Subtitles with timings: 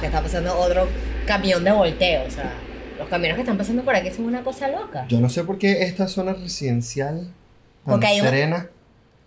[0.00, 0.88] que está pasando otro
[1.26, 2.52] camión de volteo, o sea,
[2.98, 5.06] los camiones que están pasando por aquí son una cosa loca.
[5.08, 7.28] Yo no sé por qué esta zona residencial
[7.84, 8.68] tan un- serena.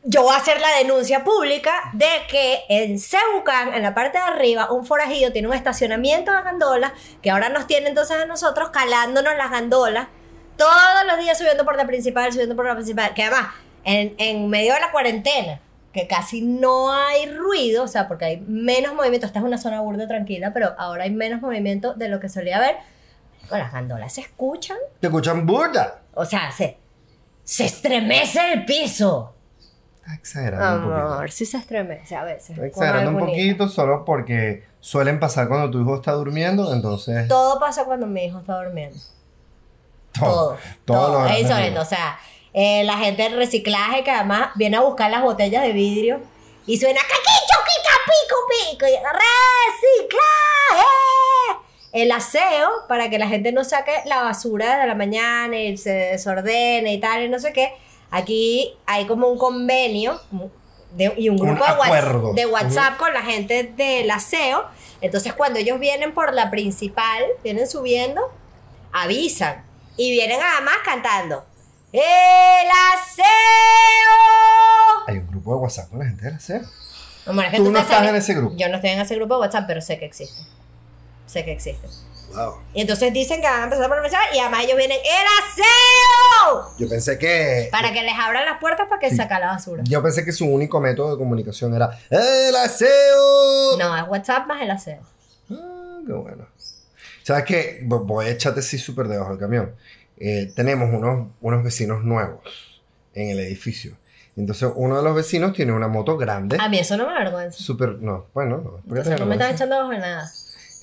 [0.10, 4.24] Yo voy a hacer la denuncia pública de que en Cebucán, en la parte de
[4.24, 8.70] arriba, un forajido tiene un estacionamiento de gandolas que ahora nos tiene entonces a nosotros
[8.70, 10.08] calándonos las gandolas
[10.56, 10.72] todos
[11.08, 13.14] los días subiendo por la principal, subiendo por la principal.
[13.14, 13.48] Que además,
[13.84, 15.60] en, en medio de la cuarentena,
[15.98, 19.26] que casi no hay ruido, o sea, porque hay menos movimiento.
[19.26, 22.58] Esta es una zona burda tranquila, pero ahora hay menos movimiento de lo que solía
[22.58, 22.76] haber.
[23.50, 26.02] Con las gandolas se escuchan, Te escuchan burda.
[26.14, 26.78] o sea, se,
[27.44, 29.34] se estremece el piso.
[30.02, 31.14] Está exagerando un poquito.
[31.14, 32.52] Amor, sí se estremece a veces.
[32.52, 37.28] Está exagerando un poquito solo porque suelen pasar cuando tu hijo está durmiendo, entonces...
[37.28, 38.98] Todo pasa cuando mi hijo está durmiendo.
[40.14, 40.30] Todo.
[40.30, 40.58] Todo.
[40.86, 41.12] Todo Todo.
[41.20, 41.42] lo Es grande.
[41.42, 41.82] insólito.
[41.82, 42.18] O sea,
[42.60, 46.20] eh, la gente del reciclaje que además viene a buscar las botellas de vidrio
[46.66, 48.86] y suena caquicho, quica, pico, pico.
[48.88, 48.98] Y
[49.98, 50.88] reciclaje.
[51.94, 55.92] El aseo para que la gente no saque la basura desde la mañana y se
[55.92, 57.74] desordene y tal y no sé qué.
[58.12, 60.20] Aquí hay como un convenio
[60.92, 61.90] de- y un Un grupo de,
[62.36, 64.66] de WhatsApp con la gente del aseo.
[65.02, 68.22] Entonces cuando ellos vienen por la principal, vienen subiendo,
[68.92, 69.66] avisan.
[69.96, 71.46] Y vienen además cantando.
[71.94, 73.24] ¡El aseo!
[75.08, 76.62] Hay un grupo de WhatsApp con la gente del aseo.
[77.26, 78.56] Amor, es que Tú no te estás en ese grupo.
[78.58, 80.42] Yo no estoy en ese grupo de WhatsApp, pero sé que existe.
[81.26, 81.88] Sé que existe.
[82.34, 82.56] Wow.
[82.74, 86.76] Y entonces dicen que van a empezar por empezar y además ellos vienen ¡El aseo!
[86.78, 87.70] Yo pensé que...
[87.72, 89.16] Para que les abran las puertas para que Sí.
[89.16, 89.82] saca la basura.
[89.86, 93.78] Yo pensé que su único método de comunicación era el aseo.
[93.80, 95.00] No, es WhatsApp más el aseo.
[95.52, 96.46] Ah, qué bueno.
[97.24, 97.80] ¿Sabes qué?
[97.86, 99.74] Vo- Voy a echarte así súper debajo del camión.
[100.20, 102.82] Eh, tenemos unos, unos vecinos nuevos
[103.14, 103.98] en el edificio.
[104.36, 106.58] Entonces, uno de los vecinos tiene una moto grande.
[106.60, 107.58] A mí eso no me avergüenza.
[107.58, 108.64] Súper, no, bueno, no.
[108.64, 109.56] ¿por qué te Entonces no me avergüenza?
[109.56, 110.32] echando debajo de nada.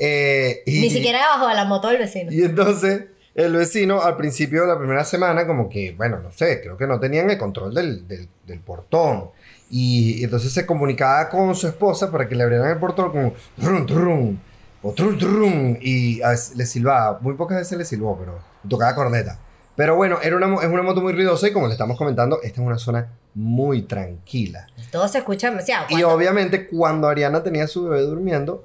[0.01, 2.33] Eh, y, Ni siquiera debajo de la moto del vecino.
[2.33, 3.05] Y entonces,
[3.35, 6.87] el vecino al principio de la primera semana, como que, bueno, no sé, creo que
[6.89, 9.31] no tenían el control del, del, del portón.
[9.71, 13.35] Y, y entonces se comunicaba con su esposa para que le abrieran el portón como
[13.61, 14.39] trum, trum,
[14.85, 17.19] o trum, trum, y a veces le silbaba.
[17.21, 19.39] Muy pocas veces le silbó, pero tocaba corneta.
[19.77, 22.61] Pero bueno, era una, es una moto muy ruidosa y como le estamos comentando, esta
[22.61, 24.69] es una zona muy tranquila.
[24.93, 25.87] Todo se escucha demasiado.
[25.89, 28.65] Y Cuando obviamente cuando Ariana tenía a su bebé durmiendo,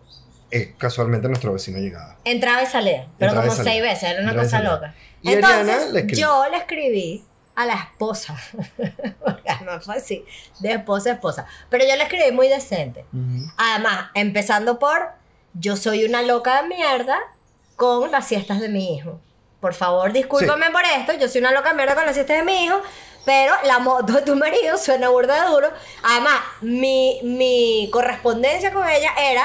[0.51, 2.17] eh, casualmente nuestro vecino llegaba.
[2.25, 3.07] Entraba y salía.
[3.17, 4.03] Pero Entraba y como seis veces.
[4.03, 4.95] Era una Entraba y cosa loca.
[5.21, 7.25] Y Ariana Entonces, le yo le escribí
[7.55, 8.37] a la esposa.
[8.77, 10.23] Porque no fue así.
[10.59, 11.45] De esposa a esposa.
[11.69, 13.05] Pero yo le escribí muy decente.
[13.57, 15.18] Además, empezando por,
[15.53, 17.17] yo soy una loca de mierda
[17.75, 19.19] con las siestas de mi hijo.
[19.61, 22.43] Por favor, discúlpame por esto, yo soy una loca de mierda con las siestas de
[22.43, 22.81] mi hijo,
[23.25, 25.67] pero la moto de tu marido suena burda de duro.
[26.03, 29.43] Además, mi, mi correspondencia con ella era,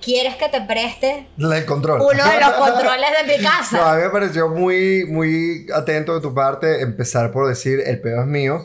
[0.00, 2.00] ¿quieres que te preste El control.
[2.00, 3.92] uno de los controles de mi No, casa?
[3.92, 8.20] a mí me pareció muy, muy atento de tu parte empezar por decir el pedo
[8.20, 8.64] es mío,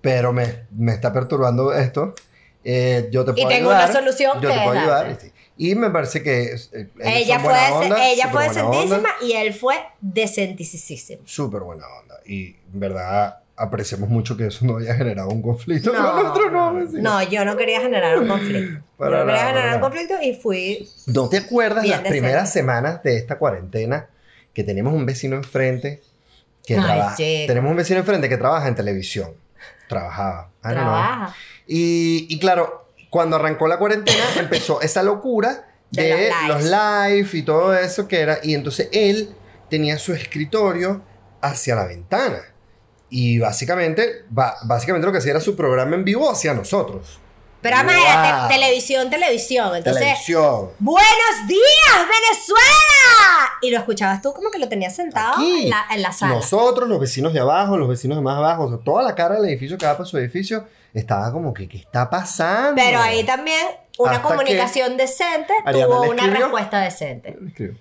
[0.00, 2.14] pero me, me está perturbando esto.
[2.62, 3.84] Eh, yo te puedo tengo ayudar.
[3.90, 5.18] una solución Yo que te puedo ayudar.
[5.20, 5.32] sí.
[5.58, 11.22] Y me parece que eh, Ella fue, onda, ella fue decentísima y él fue decentísimo.
[11.24, 12.16] Súper buena onda.
[12.26, 16.50] Y en verdad apreciamos mucho que eso no haya generado un conflicto No, con nuestro
[16.50, 17.02] no, vecino.
[17.02, 18.82] no, yo no quería generar un conflicto.
[18.98, 23.16] Yo no quería generar un conflicto y fui ¿No te acuerdas las primeras semanas de
[23.18, 24.08] esta cuarentena
[24.54, 26.02] que tenemos un vecino enfrente
[26.66, 27.16] que Ay, trabaja?
[27.16, 27.46] chico.
[27.46, 29.32] Tenemos un vecino enfrente que trabaja en televisión.
[29.88, 30.50] Trabajaba.
[30.64, 30.84] I don't know.
[30.84, 31.36] trabaja.
[31.66, 32.85] Y, y claro,
[33.16, 38.06] cuando arrancó la cuarentena empezó esa locura de, De los, los live y todo eso
[38.06, 38.40] que era.
[38.42, 39.34] Y entonces él
[39.70, 41.00] tenía su escritorio
[41.40, 42.40] hacia la ventana.
[43.08, 47.20] Y básicamente, básicamente lo que hacía era su programa en vivo hacia nosotros.
[47.62, 49.74] Pero además era te- televisión, televisión.
[49.74, 50.70] Entonces, Televisión.
[50.78, 53.50] ¡Buenos días, Venezuela!
[53.62, 55.62] Y lo escuchabas tú como que lo tenías sentado Aquí.
[55.64, 56.34] en la, en la sala.
[56.34, 59.36] Nosotros, los vecinos de abajo, los vecinos de más abajo, o sea, toda la cara
[59.36, 60.66] del edificio que va para su edificio,
[61.00, 62.74] estaba como que, ¿qué está pasando?
[62.76, 63.66] Pero ahí también
[63.98, 67.36] una Hasta comunicación decente Ariana tuvo una respuesta decente.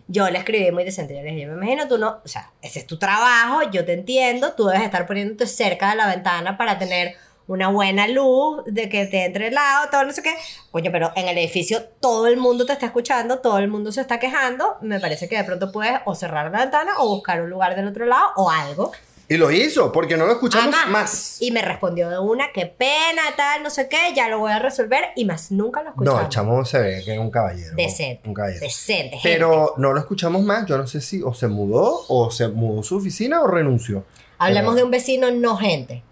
[0.08, 1.16] Yo le escribí muy decente.
[1.16, 3.86] Yo le dije, yo me imagino, tú no, o sea, ese es tu trabajo, yo
[3.86, 7.16] te entiendo, tú debes estar poniéndote cerca de la ventana para tener
[7.48, 10.34] una buena luz, de que te entre el lado, todo no sé qué.
[10.72, 14.02] Coño, pero en el edificio todo el mundo te está escuchando, todo el mundo se
[14.02, 14.78] está quejando.
[14.82, 17.88] Me parece que de pronto puedes o cerrar la ventana o buscar un lugar del
[17.88, 18.92] otro lado o algo.
[19.28, 21.42] Y lo hizo, porque no lo escuchamos Además, más.
[21.42, 24.60] Y me respondió de una, qué pena, tal, no sé qué, ya lo voy a
[24.60, 25.06] resolver.
[25.16, 26.20] Y más nunca lo escuchamos.
[26.20, 27.76] No, el chamo se ve que es un caballero.
[27.76, 28.28] Decente.
[28.28, 28.60] Un caballero.
[28.62, 29.30] Decente, gente.
[29.38, 30.66] Pero no lo escuchamos más.
[30.68, 34.06] Yo no sé si o se mudó, o se mudó su oficina, o renunció.
[34.38, 36.04] Hablemos Pero- de un vecino no gente.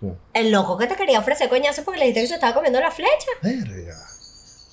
[0.00, 0.08] Sí.
[0.34, 2.90] El loco que te quería ofrecer coñazo porque le dijiste que se estaba comiendo la
[2.90, 3.26] flecha.
[3.42, 3.96] Verga.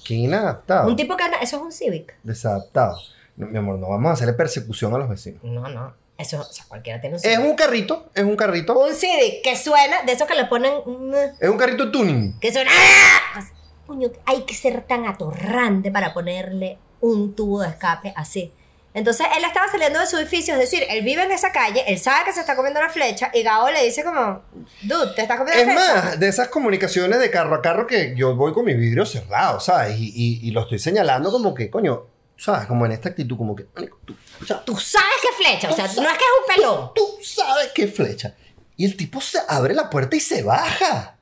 [0.06, 0.88] Qué inadaptado.
[0.88, 2.16] Un tipo que anda, eso es un Civic.
[2.24, 2.98] Desadaptado.
[3.36, 5.44] No, mi amor, no vamos a hacerle persecución a los vecinos.
[5.44, 5.94] No, no.
[6.20, 8.78] Eso, o sea, cualquiera tiene un Es un carrito, es un carrito.
[8.78, 10.74] Un Civic que suena, de esos que le ponen.
[10.86, 12.38] mm, Es un carrito tuning.
[12.40, 12.70] Que suena.
[12.74, 13.42] ¡ah!
[13.88, 18.54] Coño, hay que ser tan atorrante para ponerle un tubo de escape así.
[18.94, 22.00] Entonces él estaba saliendo de su edificio, es decir, él vive en esa calle, él
[22.00, 24.42] sabe que se está comiendo una flecha y Gabo le dice como,
[24.82, 26.06] dude, te estás comiendo Es una flecha.
[26.08, 29.60] más, de esas comunicaciones de carro a carro que yo voy con mi vidrio cerrado,
[29.60, 29.96] ¿sabes?
[30.00, 32.08] Y, y- y lo estoy señalando como que, coño,
[32.40, 32.68] ¿sabes?
[32.68, 33.64] Como en esta actitud, como que,
[34.06, 36.92] tú, o sea, tú, sabes qué flecha, o sea, no es que es un pelón.
[36.96, 38.36] tú sabes qué flecha.
[38.78, 41.18] Y el tipo se abre la puerta y se baja.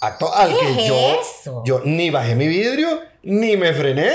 [0.00, 1.62] Acto al ¿Qué que es yo, eso?
[1.64, 4.12] yo ni bajé mi vidrio, ni me frené,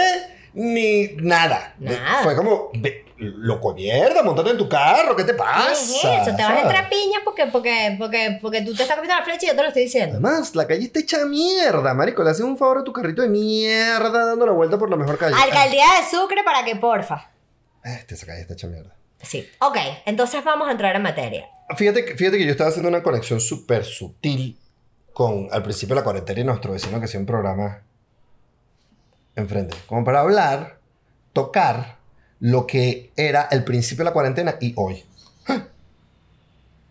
[0.59, 1.73] ni nada.
[1.79, 2.23] Nada.
[2.23, 2.69] Fue como,
[3.17, 5.71] loco mierda, montate en tu carro, ¿qué te ¿Qué pasa?
[5.71, 6.35] es eso?
[6.35, 9.45] Te vas a entrar piñas porque, porque, porque, porque tú te estás comiendo la flecha
[9.45, 10.13] y yo te lo estoy diciendo.
[10.17, 12.23] Además, la calle está hecha mierda, marico.
[12.23, 15.17] Le haces un favor a tu carrito de mierda dando la vuelta por la mejor
[15.17, 15.35] calle.
[15.41, 17.29] Alcaldía de Sucre para que porfa.
[17.83, 18.95] Este, esa calle está hecha mierda.
[19.21, 19.50] Sí.
[19.59, 21.47] Ok, entonces vamos a entrar en materia.
[21.77, 24.57] Fíjate, que- fíjate que yo estaba haciendo una conexión súper sutil
[25.13, 27.81] con, al principio de la cuarentena y nuestro vecino que hacía un programa
[29.39, 29.75] enfrente.
[29.88, 30.77] Como para hablar,
[31.33, 31.97] tocar
[32.39, 35.03] lo que era el principio de la cuarentena y hoy.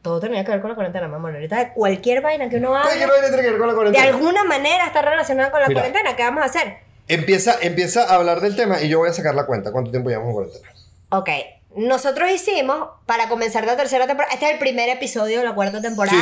[0.03, 1.35] Todo tenía que ver con la cuarentena, mi amor.
[1.35, 4.07] Ahorita cualquier vaina que uno haga, ¿Qué vaina tiene que ver con la de cuarentena?
[4.07, 5.81] alguna manera está relacionada con la Mira.
[5.81, 6.17] cuarentena.
[6.17, 6.79] ¿Qué vamos a hacer?
[7.09, 9.73] Empieza, empieza a hablar del tema y yo voy a sacar la cuenta.
[9.73, 10.69] ¿Cuánto tiempo llevamos en cuarentena?
[11.11, 11.31] Ok,
[11.77, 15.81] nosotros hicimos, para comenzar la tercera temporada, este es el primer episodio de la cuarta
[15.81, 16.19] temporada.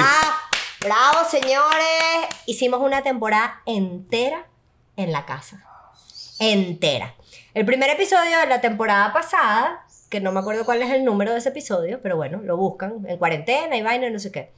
[0.81, 2.29] ¡Bravo, señores!
[2.47, 4.47] Hicimos una temporada entera
[4.97, 5.63] en la casa.
[6.39, 7.15] Entera.
[7.55, 11.33] El primer episodio de la temporada pasada, que no me acuerdo cuál es el número
[11.33, 14.53] de ese episodio, pero bueno, lo buscan en cuarentena y vaina y no sé qué.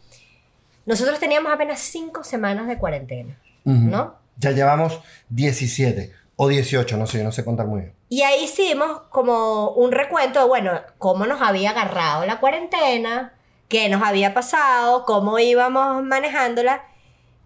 [0.87, 4.17] Nosotros teníamos apenas cinco semanas de cuarentena, ¿no?
[4.37, 7.95] Ya llevamos 17 o 18, no sé, yo no sé contar muy bien.
[8.09, 13.35] Y ahí hicimos como un recuento de, bueno, cómo nos había agarrado la cuarentena,
[13.69, 16.85] qué nos había pasado, cómo íbamos manejándola.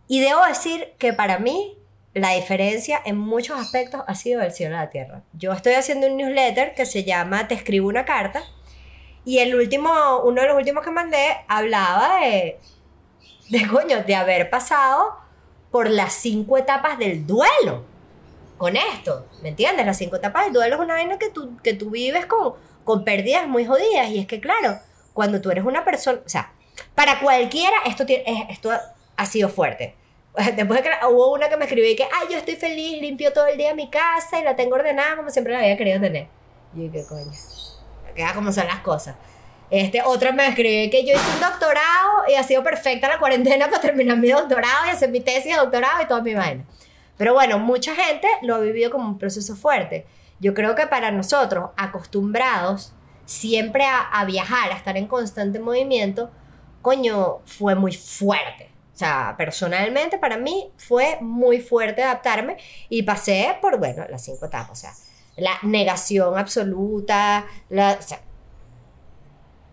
[0.06, 1.76] Y debo decir que para mí
[2.14, 5.22] la diferencia en muchos aspectos ha sido del cielo a la tierra.
[5.32, 8.42] Yo estoy haciendo un newsletter que se llama Te escribo una carta.
[9.24, 12.58] Y el último, uno de los últimos que mandé hablaba de,
[13.50, 15.16] de coño, de haber pasado
[15.70, 17.84] por las cinco etapas del duelo
[18.58, 19.86] con esto, ¿me entiendes?
[19.86, 22.54] Las cinco etapas del duelo es una vaina que tú, que tú vives con,
[22.84, 24.78] con pérdidas muy jodidas y es que claro,
[25.14, 26.52] cuando tú eres una persona, o sea,
[26.94, 28.70] para cualquiera esto, esto
[29.16, 29.96] ha sido fuerte.
[30.56, 33.32] Después de que hubo una que me escribió y que, ay, yo estoy feliz, limpio
[33.32, 36.26] todo el día mi casa y la tengo ordenada como siempre la había querido tener.
[36.74, 37.30] Y yo, ¿qué coño?
[38.14, 39.16] Queda como son las cosas.
[39.70, 43.68] Este, otra me escribió que yo hice un doctorado y ha sido perfecta la cuarentena
[43.68, 46.64] para terminar mi doctorado y hacer mi tesis de doctorado y toda mi vaina.
[47.16, 50.06] Pero bueno, mucha gente lo ha vivido como un proceso fuerte.
[50.40, 52.92] Yo creo que para nosotros, acostumbrados
[53.24, 56.30] siempre a, a viajar, a estar en constante movimiento,
[56.82, 58.71] coño, fue muy fuerte.
[58.94, 62.58] O sea, personalmente para mí fue muy fuerte adaptarme
[62.88, 64.70] y pasé por, bueno, las cinco etapas.
[64.70, 64.92] O sea,
[65.36, 68.20] la negación absoluta, la, o sea,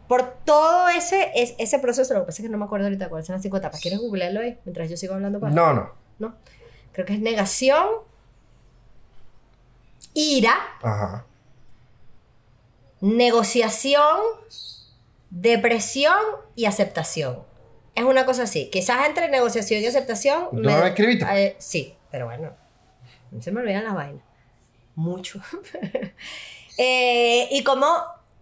[0.07, 3.09] por todo ese, es- ese proceso, lo que pasa es que no me acuerdo ahorita
[3.09, 3.79] cuáles son las cinco etapas.
[3.81, 5.39] ¿Quieres googlearlo ahí mientras yo sigo hablando?
[5.39, 5.91] para- No, no.
[6.17, 6.35] ¿no?
[6.93, 7.85] Creo que es negación,
[10.13, 11.25] ira, Ajá.
[13.01, 14.19] negociación,
[15.29, 16.15] depresión
[16.55, 17.43] y aceptación.
[17.99, 18.69] Es una cosa así.
[18.69, 20.47] Quizás entre negociación y aceptación.
[20.51, 21.25] ¿Tú no lo escribiste?
[21.33, 22.53] eh, sí, pero bueno.
[23.29, 24.23] No se me olvidan las vainas.
[24.95, 25.41] Mucho.
[26.81, 27.85] Eh, y cómo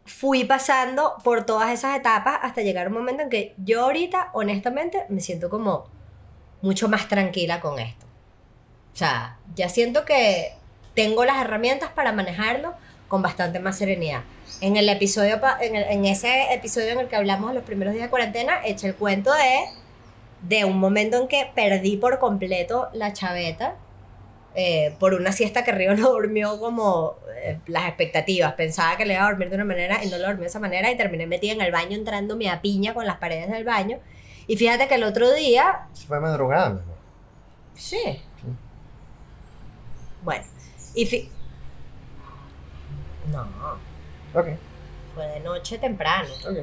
[0.06, 4.30] fui pasando por todas esas etapas hasta llegar a un momento en que yo ahorita,
[4.34, 5.86] honestamente, me siento como
[6.62, 8.06] mucho más tranquila con esto.
[8.94, 10.54] O sea, ya siento que
[10.94, 12.76] tengo las herramientas para manejarlo
[13.08, 14.22] con bastante más serenidad.
[14.62, 17.94] En el episodio, en, el- en ese episodio en el que hablamos de los primeros
[17.94, 19.66] días de cuarentena, eché el cuento de,
[20.42, 23.76] de un momento en que perdí por completo la chaveta
[24.56, 28.54] eh, por una siesta que Río no durmió como eh, las expectativas.
[28.54, 30.60] Pensaba que le iba a dormir de una manera y no lo dormí de esa
[30.60, 34.00] manera y terminé metida en el baño entrándome a piña con las paredes del baño.
[34.48, 36.82] Y fíjate que el otro día Se fue madrugada.
[37.76, 38.20] Sí.
[40.24, 40.44] Bueno,
[40.96, 41.30] y fi-
[43.32, 43.46] No,
[44.40, 44.48] Ok,
[45.16, 46.30] fue de noche temprano.
[46.50, 46.58] ok.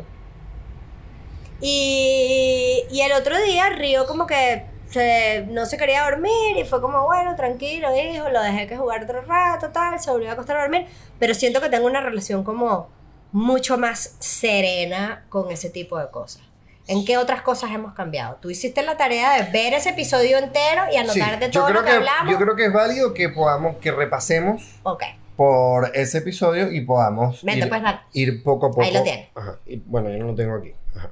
[1.60, 6.80] Y, y el otro día Río como que se- no se quería dormir y fue
[6.80, 10.56] como, bueno, tranquilo, hijo, lo dejé que jugar otro rato, tal, se volvió a acostar
[10.56, 10.86] a dormir.
[11.18, 12.88] Pero siento que tengo una relación como
[13.32, 16.42] mucho más serena con ese tipo de cosas.
[16.86, 18.36] ¿En qué otras cosas hemos cambiado?
[18.42, 21.80] Tú hiciste la tarea de ver ese episodio entero y Sí, anotarte yo todo creo
[21.80, 22.30] lo que, que, hablamos.
[22.32, 25.02] yo creo que es válido que podamos, que repasemos Ok.
[25.36, 28.82] Por ese episodio y podamos Vente, ir, pues, ir poco a poco.
[28.82, 29.28] Ahí lo tienes.
[29.34, 29.58] Ajá.
[29.66, 30.72] Y, bueno, yo no lo tengo aquí.
[30.94, 31.10] Ajá.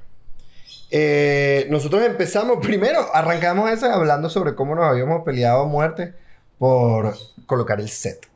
[0.91, 6.13] Eh, nosotros empezamos, primero arrancamos ese hablando sobre cómo nos habíamos peleado a muerte
[6.57, 7.15] por
[7.45, 8.27] colocar el set.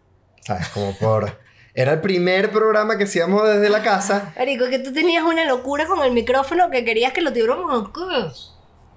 [0.41, 0.67] ¿Sabes?
[0.69, 1.37] Como por...
[1.73, 4.33] Era el primer programa que hacíamos desde la casa.
[4.35, 7.91] Marico, que tú tenías una locura con el micrófono que querías que lo tuviéramos.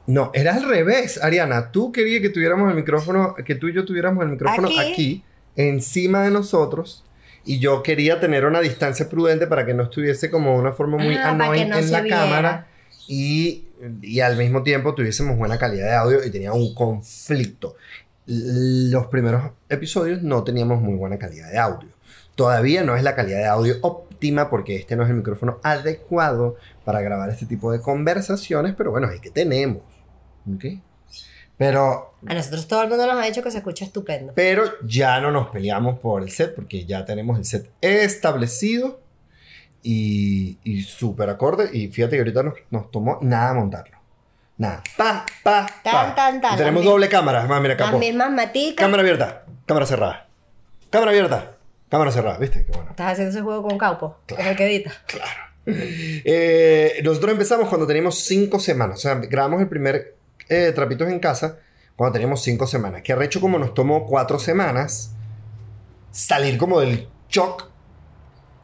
[0.06, 1.72] No, era al revés, Ariana.
[1.72, 4.80] Tú querías que tuviéramos el micrófono, que tú y yo tuviéramos el micrófono Aquí.
[4.80, 5.24] aquí,
[5.56, 7.04] encima de nosotros.
[7.44, 11.14] Y yo quería tener una distancia prudente para que no estuviese como una forma muy
[11.16, 12.16] Ah, annoying no en la viera.
[12.18, 12.66] cámara.
[13.08, 13.64] Y,
[14.02, 17.76] y al mismo tiempo tuviésemos buena calidad de audio y tenía un conflicto.
[18.26, 21.88] Los primeros episodios no teníamos muy buena calidad de audio.
[22.36, 26.56] Todavía no es la calidad de audio óptima porque este no es el micrófono adecuado
[26.84, 29.82] para grabar este tipo de conversaciones, pero bueno, es que tenemos.
[30.54, 30.64] ¿Ok?
[31.60, 34.32] Pero, A nosotros todo el mundo nos ha dicho que se escucha estupendo.
[34.34, 38.98] pero ya no nos peleamos por el set porque ya tenemos el set establecido
[39.82, 41.68] y, y súper acorde.
[41.70, 43.98] Y fíjate que ahorita nos, nos tomó nada montarlo.
[44.56, 44.82] Nada.
[44.96, 46.14] Pa, pa, Tan, pa.
[46.14, 46.54] tan, tan.
[46.54, 47.44] Y tenemos Las doble cámara.
[47.46, 47.98] Más, mira, Las capo.
[47.98, 48.82] mismas maticas.
[48.82, 49.44] Cámara abierta.
[49.66, 50.28] Cámara cerrada.
[50.88, 51.52] Cámara abierta.
[51.90, 52.38] Cámara cerrada.
[52.38, 52.64] ¿Viste?
[52.64, 52.88] Qué bueno.
[52.90, 54.16] Estás haciendo ese juego con Caupo.
[54.28, 54.92] Es el que edita.
[55.66, 58.98] Eh, nosotros empezamos cuando teníamos cinco semanas.
[58.98, 60.16] O sea, grabamos el primer
[60.50, 61.56] eh, Trapitos en Casa
[61.96, 63.02] cuando teníamos cinco semanas.
[63.02, 65.14] Que arrecho como nos tomó cuatro semanas
[66.10, 67.68] salir como del shock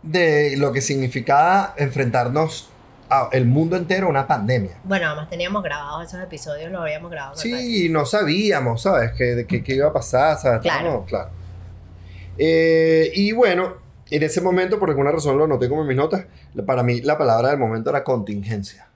[0.02, 2.71] de lo que significaba enfrentarnos
[3.09, 4.78] al mundo entero a una pandemia.
[4.85, 7.37] Bueno, además teníamos grabados esos episodios, los habíamos grabado.
[7.37, 9.12] Sí, no sabíamos, ¿sabes?
[9.12, 10.61] Que, de que, que iba a pasar, ¿sabes?
[10.61, 11.05] Claro.
[11.07, 11.31] Claro.
[12.37, 13.76] Eh, y bueno,
[14.11, 16.26] en ese momento, por alguna razón lo anoté como en mis notas,
[16.66, 18.88] para mí la palabra del momento era contingencia.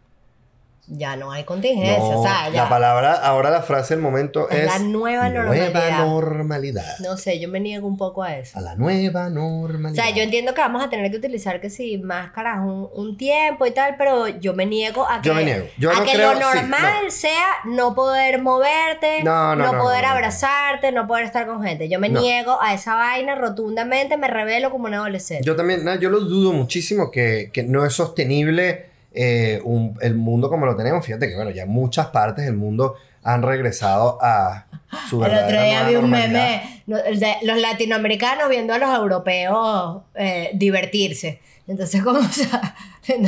[0.92, 2.64] Ya no hay contingencia, No, o sea, ya.
[2.64, 4.66] La palabra, ahora la frase del momento Es es...
[4.66, 6.06] la nueva Nueva normalidad.
[6.06, 6.98] normalidad.
[6.98, 8.58] No sé, yo me niego un poco a eso.
[8.58, 10.02] A la nueva O normalidad.
[10.04, 13.66] sea, yo entiendo que vamos a tener que utilizar que sí, máscaras un, un tiempo
[13.66, 15.66] y tal, pero yo me niego a que, Yo me niego.
[15.78, 20.90] Yo a no que creo- lo sí, normal sea no poder moverte, No, poder abrazarte,
[20.92, 21.88] no poder estar con gente.
[21.88, 25.44] Yo me niego a esa vaina rotundamente, me revelo como un adolescente.
[25.44, 30.14] Yo también, no, yo lo dudo muchísimo que, que no es sostenible eh, un- el
[30.14, 31.04] mundo como lo tenemos.
[31.04, 34.66] Fíjate que, bueno, ya en muchas partes del mundo han regresado a
[35.08, 40.02] su El otro verdadera día vi un meme de los latinoamericanos viendo a los europeos
[40.14, 41.40] eh, divertirse.
[41.68, 42.74] Entonces, como, o sea,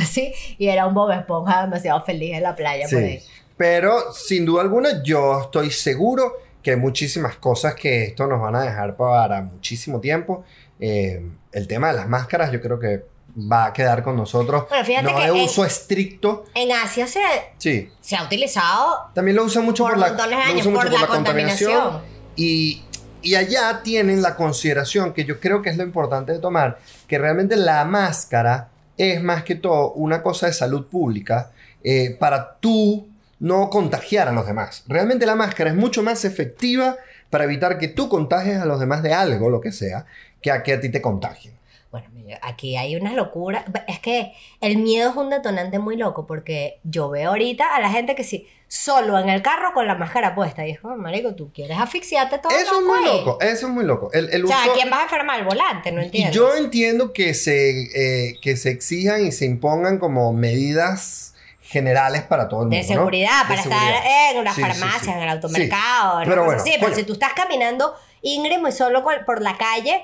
[0.01, 3.19] así, y era un Bob Esponja demasiado feliz en la playa por ahí.
[3.19, 3.27] Sí.
[3.55, 8.55] Pero sin duda alguna, yo estoy seguro que hay muchísimas cosas que esto nos van
[8.55, 10.43] a dejar para muchísimo tiempo.
[10.79, 11.21] Eh,
[11.51, 13.03] el tema de las máscaras, yo creo que
[13.35, 14.65] va a quedar con nosotros.
[14.69, 16.45] Bueno, fíjate no que de en- uso estricto.
[16.53, 17.21] En Asia se,
[17.57, 17.89] Sí.
[18.01, 22.01] se ha utilizado También lo usan mucho por por, la, de años, por la contaminación.
[22.35, 22.83] Y,
[23.21, 27.17] y allá tienen la consideración que yo creo que es lo importante de tomar, que
[27.17, 31.51] realmente la máscara es más que todo una cosa de salud pública
[31.83, 33.07] eh, para tú
[33.39, 34.83] no contagiar a los demás.
[34.87, 36.95] Realmente la máscara es mucho más efectiva
[37.29, 40.05] para evitar que tú contagies a los demás de algo, lo que sea,
[40.41, 41.53] que a que a ti te contagien.
[41.93, 42.09] Bueno,
[42.41, 43.63] aquí hay una locura.
[43.87, 47.91] Es que el miedo es un detonante muy loco porque yo veo ahorita a la
[47.91, 50.65] gente que sí, solo en el carro con la máscara puesta.
[50.65, 53.71] Y es como, marico, tú quieres asfixiarte todo Eso es muy ahí?" loco, eso es
[53.73, 54.09] muy loco.
[54.11, 55.91] El, el O sea, uso- ¿a quién vas a enfermar al volante?
[55.91, 56.33] No entiendo.
[56.33, 62.49] yo entiendo que se, eh, que se exijan y se impongan como medidas generales para
[62.49, 62.75] todo el mundo.
[62.75, 62.87] de ¿no?
[63.01, 63.95] seguridad, De para seguridad.
[63.97, 65.11] estar en una Sí, sí, farmacia, sí.
[65.11, 66.71] en el automercado, Pero bueno, así.
[66.73, 66.95] Pero coño.
[66.95, 70.03] si tú estás caminando íngremo y solo por la calle,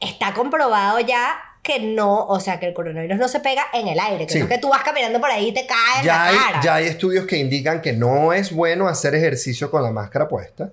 [0.00, 4.00] está comprobado ya que no, o sea, que el coronavirus no se pega en el
[4.00, 4.38] aire, que Sí.
[4.38, 6.36] no es que tú vas caminando por ahí y te cae en Ya la hay,
[6.36, 6.60] cara.
[6.62, 10.70] ya hay estudios que indican que no es bueno hacer ejercicio con la máscara puesta.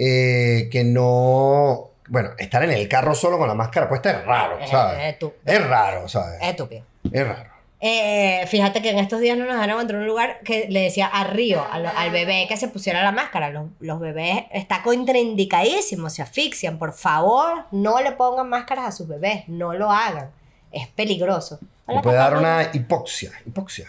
[0.00, 1.90] eh, que no.
[2.08, 5.16] Bueno, estar en el carro solo con la máscara puesta es raro, ¿sabes?
[5.44, 6.38] Es raro, ¿sabes?
[6.40, 6.84] Estúpido.
[7.10, 7.50] Es raro.
[7.80, 10.80] Eh, fíjate que en estos días no nos dejaron entrar a un lugar que le
[10.80, 13.50] decía a Río, a lo- al bebé que se pusiera la máscara.
[13.50, 16.78] Los, los bebés está contraindicadísimo, se asfixian.
[16.78, 20.30] Por favor, no le pongan máscaras a sus bebés, no lo hagan.
[20.72, 21.60] Es peligroso.
[21.86, 23.30] Hola, puede dar una hipoxia.
[23.46, 23.86] Hipoxia.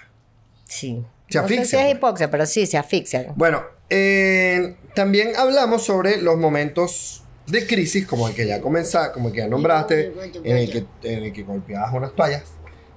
[0.66, 1.04] Sí.
[1.28, 3.28] Se no sé si asfixian, es hipoxia, pero sí, se asfixian.
[3.36, 9.30] Bueno, eh, también hablamos sobre los momentos de crisis, como el que ya comenzaste, como
[9.30, 12.44] el que ya nombraste, en el que, en el que golpeabas unas toallas.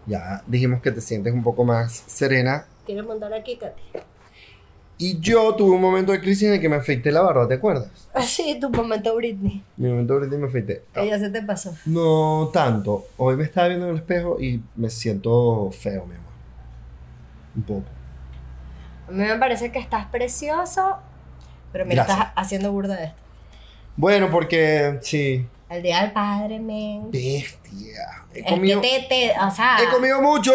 [0.06, 2.66] Ya dijimos que te sientes un poco más serena.
[2.86, 3.82] ¿Quieres montar aquí, Katy?
[4.98, 7.54] Y yo tuve un momento de crisis en el que me afeité la barba, ¿te
[7.54, 7.88] acuerdas?
[8.14, 9.62] Ah, sí, tu momento Britney.
[9.76, 10.84] Mi momento ahorita me afeité.
[10.94, 11.74] Ya se te pasó.
[11.86, 13.06] No tanto.
[13.16, 16.32] Hoy me estaba viendo en el espejo y me siento feo, mi amor.
[17.56, 17.84] Un poco.
[19.08, 20.98] A mí me parece que estás precioso,
[21.72, 22.08] pero Gracias.
[22.08, 23.22] estás haciendo burda de esto.
[23.96, 25.46] Bueno, porque sí.
[25.72, 27.10] El día del padre, men.
[27.10, 28.24] Bestia.
[28.34, 30.52] He Es comido, que te, te- o sea, he comido mucho.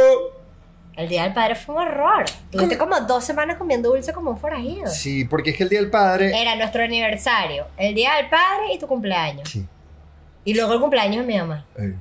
[0.96, 2.26] el día del padre fue un horror.
[2.52, 4.88] Tuviste como dos semanas comiendo dulce como un forajido.
[4.88, 6.40] Sí, porque es que el día del padre.
[6.40, 9.50] Era nuestro aniversario, el día del padre y tu cumpleaños.
[9.50, 9.66] Sí.
[10.46, 11.66] Y luego el cumpleaños de mi mamá.
[11.78, 11.96] eh.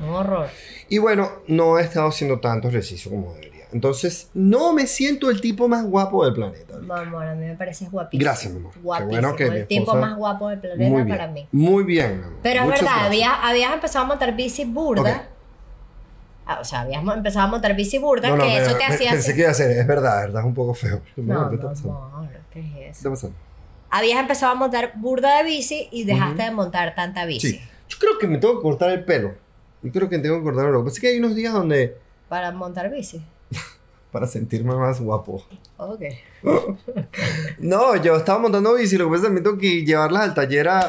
[0.00, 0.48] Un horror.
[0.88, 3.53] Y bueno, no he estado haciendo tanto ejercicio como debería.
[3.74, 6.74] Entonces, no me siento el tipo más guapo del planeta.
[6.74, 6.94] ahorita.
[6.94, 8.24] Mamá, a mí me pareces guapísimo.
[8.24, 8.72] Gracias, mi amor.
[8.72, 9.10] Qué Guapísimo.
[9.10, 11.08] bueno que mi el tipo más guapo del planeta Muy bien.
[11.18, 11.48] para mí.
[11.50, 12.38] Muy bien, mi amor.
[12.42, 15.02] Pero es verdad, habías, habías empezado a montar bici burda.
[15.10, 15.22] Ok.
[16.46, 18.76] Ah, o sea, habías mo- empezado a montar bici burda, No, no, que pero eso
[18.76, 19.10] te hacía...
[19.10, 21.00] Pensé que iba a ser, es verdad, es verdad, es un poco feo.
[21.16, 21.98] No, Amor, ¿Qué está no, pasando?
[22.14, 22.90] amor, ¿qué es ¿Qué eso?
[22.98, 23.36] está pasando?
[23.90, 27.50] Habías empezado a montar burda de bici y dejaste de montar tanta bici.
[27.52, 27.60] Sí.
[27.88, 29.34] Yo creo que me tengo que cortar el pelo.
[29.82, 30.84] Yo creo que tengo que cortar el pelo.
[30.84, 31.96] Pasa que hay unos días donde.
[32.28, 33.22] Para montar bici.
[34.14, 35.44] Para sentirme más guapo.
[35.76, 36.02] Ok.
[37.58, 38.96] No, yo estaba montando bici.
[38.96, 40.80] Lo que pasa es que tengo que llevarlas al taller a,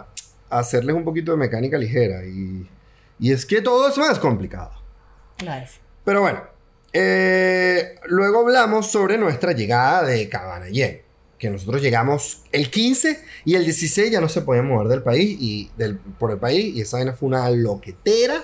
[0.00, 0.06] a-
[0.50, 2.24] hacerles un poquito de mecánica ligera.
[2.26, 2.68] Y,
[3.18, 4.70] y es que todo es más complicado.
[5.44, 5.80] Lo es.
[6.04, 6.42] Pero bueno.
[6.92, 11.00] eh, luego hablamos sobre nuestra llegada de Cabanallén.
[11.38, 15.38] Que nosotros llegamos el 15 y el 16 ya no se podían mover del país
[15.40, 16.74] y del, por el país.
[16.76, 18.42] Y esa vaina fue una loquetera.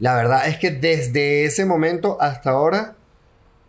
[0.00, 2.96] La verdad es que desde ese momento hasta ahora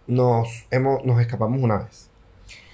[0.07, 2.09] nos, hemos, nos escapamos una vez.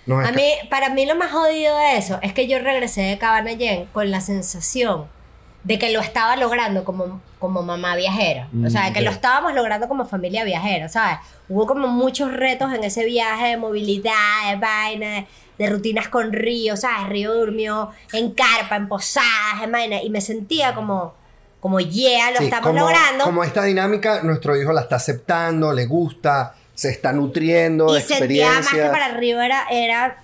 [0.06, 3.18] Nos A mí, para mí lo más jodido de eso es que yo regresé de
[3.18, 5.06] Cabanallén con la sensación
[5.64, 8.48] de que lo estaba logrando como, como mamá viajera.
[8.66, 9.16] O sea, de que Mm, lo ok.
[9.16, 11.18] estábamos logrando como familia viajera, ¿sabes?
[11.50, 16.32] Hubo como muchos retos en ese viaje de movilidad, de vaina, de, de rutinas con
[16.32, 17.10] Río, ¿sabes?
[17.10, 21.14] Río durmió en carpa, en posadas, en vaina, y me sentía como,
[21.60, 23.26] como yeah, lo Sí, estamos como, logrando.
[23.26, 28.04] Como esta dinámica, nuestro hijo la está aceptando, le gusta, se está nutriendo de y
[28.04, 30.24] sentía más que para Río era, era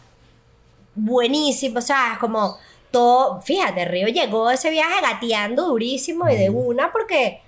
[0.96, 2.58] buenísimo, o sea, como
[2.91, 7.41] todo, fíjate, Río llegó a ese viaje gateando durísimo y de una porque,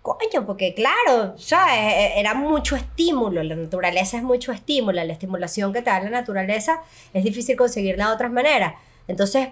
[0.00, 1.74] coño, porque claro, ¿sabes?
[1.74, 6.08] E- Era mucho estímulo, la naturaleza es mucho estímulo, la estimulación que te da la
[6.08, 6.80] naturaleza
[7.12, 8.72] es difícil conseguirla de otras maneras.
[9.06, 9.48] Entonces,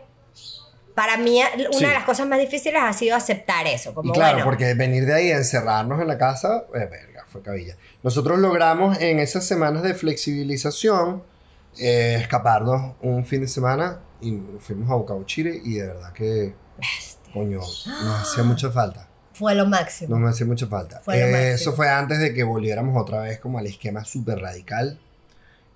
[0.95, 1.85] para mí, una Sí.
[1.85, 5.05] de las cosas más difíciles ha sido aceptar eso, como Y claro, bueno, porque venir
[5.05, 6.89] de ahí a encerrarnos en la casa, eh,
[7.29, 7.77] fue cabilla.
[8.03, 11.23] Nosotros logramos en esas semanas de flexibilización
[11.79, 16.55] eh, escaparnos un fin de semana y fuimos a Bocauchire y de verdad que,
[17.33, 19.09] coño, nos hacía mucha falta.
[19.33, 20.17] fue lo máximo.
[20.17, 21.01] No me hacía mucha falta.
[21.01, 24.99] Fue Eh, eso fue antes de que volviéramos otra vez como al esquema súper radical.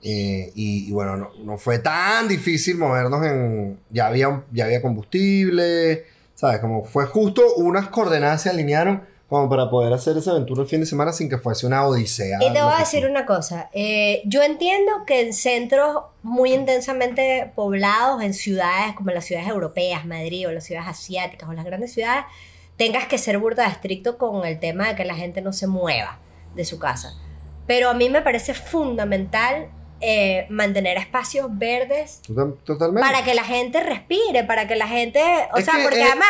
[0.05, 3.79] Eh, y, y bueno, no, no fue tan difícil movernos en...
[3.91, 6.59] Ya había, ya había combustible, ¿sabes?
[6.59, 10.81] Como fue justo unas coordenadas se alinearon como para poder hacer esa aventura el fin
[10.81, 12.37] de semana sin que fuese una odisea.
[12.43, 17.51] Y te voy a decir una cosa, eh, yo entiendo que en centros muy intensamente
[17.55, 21.95] poblados, en ciudades como las ciudades europeas, Madrid o las ciudades asiáticas o las grandes
[21.95, 22.27] ciudades,
[22.77, 26.19] tengas que ser burda estricto con el tema de que la gente no se mueva
[26.55, 27.15] de su casa.
[27.67, 29.69] Pero a mí me parece fundamental
[30.03, 33.09] eh, mantener espacios verdes Total- Totalmente.
[33.09, 35.23] para que la gente respire, para que la gente,
[35.55, 36.29] o Es sea, que, porque eh, además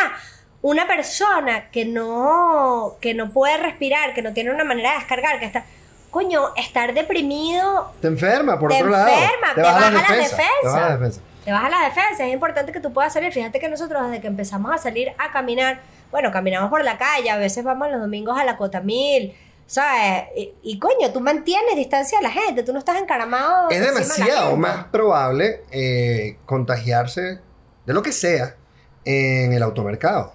[0.63, 5.39] una persona que no que no puede respirar, que no tiene una manera de descargar,
[5.39, 5.65] que está
[6.09, 9.11] coño, estar deprimido Te enferma, por Te otro lado.
[9.55, 10.45] te baja las Te defensas.
[10.63, 11.23] baja las defensas.
[11.43, 13.31] te baja la defensa, es importante que tú puedas salir.
[13.33, 17.29] Fíjate que nosotros desde que empezamos a salir a caminar, bueno, caminamos por la calle,
[17.29, 20.25] a veces vamos los domingos a la Cota Mil, ¿sabes?
[20.37, 23.69] Y, y, coño, tú mantienes distancia a la gente, tú no estás encaramado.
[23.71, 27.39] Es de demasiado más probable eh, contagiarse
[27.85, 28.55] de lo que sea
[29.03, 30.33] en el automercado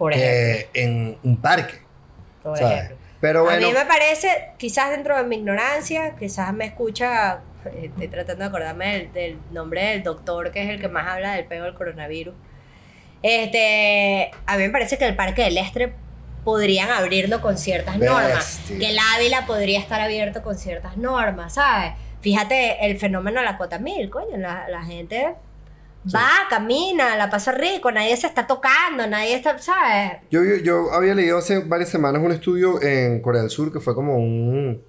[0.00, 0.70] Por ejemplo.
[0.72, 1.74] que en un parque.
[2.42, 2.72] Por ¿sabes?
[2.72, 2.96] ejemplo.
[3.20, 7.40] Pero bueno, A mí me parece, quizás dentro de mi ignorancia, quizás me escucha,
[7.82, 11.34] estoy tratando de acordarme del, del nombre del doctor que es el que más habla
[11.34, 12.34] del pego del coronavirus.
[13.22, 15.92] Este, a mí me parece que el Parque del Estre
[16.44, 21.92] podrían abrirlo con ciertas normas, que el Ávila podría estar abierto con ciertas normas, ¿sabes?
[22.22, 25.34] Fíjate el fenómeno de la cota mil, coño, la, la gente
[26.14, 30.18] va, camina, la pasa rico, nadie se está tocando, nadie está, ¿sabes?
[30.30, 33.80] yo, yo, yo había leído hace varias semanas un estudio en Corea del Sur que
[33.80, 34.82] fue como un,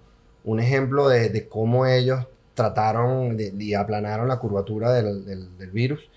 [0.44, 5.72] un ejemplo de, de cómo ellos trataron de- y aplanaron la curvatura del, del- del
[5.72, 6.10] virus.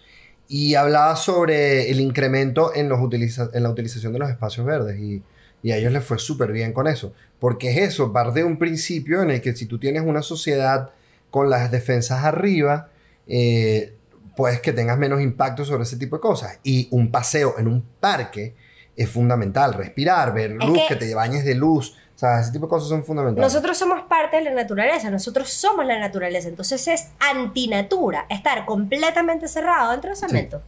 [0.47, 4.99] Y hablaba sobre el incremento en, los utiliza- en la utilización de los espacios verdes.
[5.01, 5.23] Y,
[5.63, 7.15] y a ellos les fue súper bien con eso.
[7.41, 10.91] Porque es eso, parte de un principio en el que si tú tienes una sociedad
[11.31, 12.91] con las defensas arriba,
[13.27, 13.94] eh,
[14.37, 16.59] puedes que tengas menos impacto sobre ese tipo de cosas.
[16.63, 18.55] Y un paseo en un parque
[18.97, 19.75] es fundamental.
[19.75, 22.71] Respirar, ver Es luz, que- que te bañes de luz, O sea, ese tipo de
[22.71, 23.53] cosas son fundamentales.
[23.53, 29.49] Nosotros somos parte de la naturaleza, nosotros somos la naturaleza, entonces es antinatura estar completamente
[29.49, 30.63] cerrado dentro de cemento.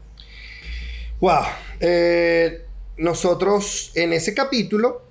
[1.20, 1.42] Wow.
[1.78, 2.64] Eh,
[2.96, 5.02] nosotros en ese capítulo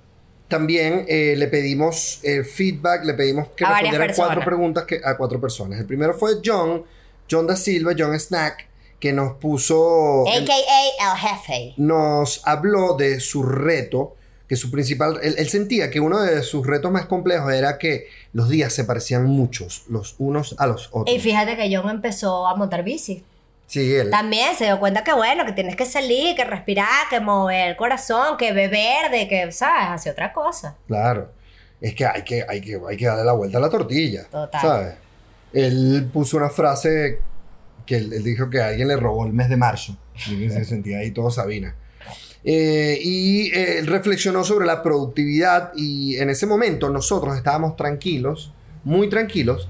[0.48, 5.00] también eh, le pedimos eh, feedback, le pedimos que A varias respondieran cuatro preguntas que,
[5.02, 5.80] a cuatro personas.
[5.80, 6.84] El primero fue John,
[7.30, 8.68] John da Silva, John Snack,
[9.00, 11.74] que nos puso, AKA el jefe.
[11.76, 14.16] nos habló de su reto,
[14.48, 18.06] que su principal, él, él sentía que uno de sus retos más complejos era que
[18.32, 21.14] los días se parecían muchos, los unos a los otros.
[21.14, 23.24] Y fíjate que John empezó a montar bici.
[23.66, 24.10] Sí, él.
[24.10, 27.76] También se dio cuenta que bueno, que tienes que salir, que respirar, que mover el
[27.76, 29.88] corazón, que beber, de que, ¿sabes?
[29.88, 30.76] Hace otra cosa.
[30.86, 31.30] Claro.
[31.80, 34.24] Es que hay que, hay que, hay que darle la vuelta a la tortilla.
[34.30, 34.60] Total.
[34.60, 34.94] ¿Sabes?
[35.56, 37.18] Él puso una frase
[37.86, 39.96] que él, él dijo que alguien le robó el mes de marzo.
[40.28, 41.74] Y se sentía ahí todo Sabina.
[42.44, 48.52] Eh, y eh, él reflexionó sobre la productividad y en ese momento nosotros estábamos tranquilos,
[48.84, 49.68] muy tranquilos,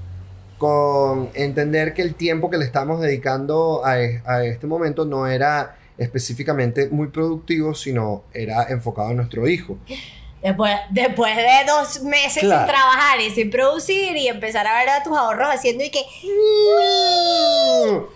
[0.57, 5.25] con entender que el tiempo que le estamos dedicando a, e- a este momento no
[5.27, 9.77] era específicamente muy productivo, sino era enfocado en nuestro hijo.
[10.41, 12.59] Después, después de dos meses Claro.
[12.65, 16.05] sin trabajar y sin producir y empezar a ver a tus ahorros haciendo y que,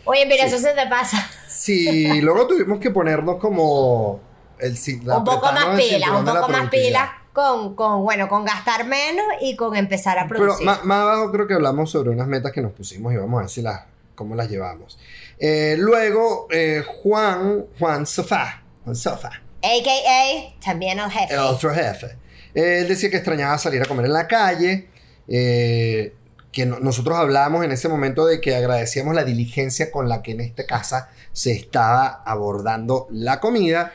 [0.06, 0.56] oye, mira, Sí.
[0.56, 1.18] eso se te pasa.
[1.48, 4.20] Sí, luego tuvimos que ponernos como
[4.60, 9.26] el un poco más pilas, un poco más pilas con, con, bueno, con gastar menos
[9.42, 10.66] y con empezar a Pero producir.
[10.66, 13.42] más, más abajo creo que hablamos sobre unas metas que nos pusimos y vamos a
[13.42, 13.82] ver si las,
[14.14, 15.00] cómo las llevamos.
[15.40, 19.32] Eh, luego, eh, Juan, Juan Sofá, Juan Sofá,
[19.63, 21.34] AKA también el jefe.
[21.34, 22.17] el otro jefe.
[22.54, 24.89] Eh, él decía que extrañaba salir a comer en la calle,
[25.28, 26.13] eh,
[26.52, 30.32] que no- nosotros hablábamos en ese momento de que agradecíamos la diligencia con la que
[30.32, 33.93] en esta casa se estaba abordando la comida.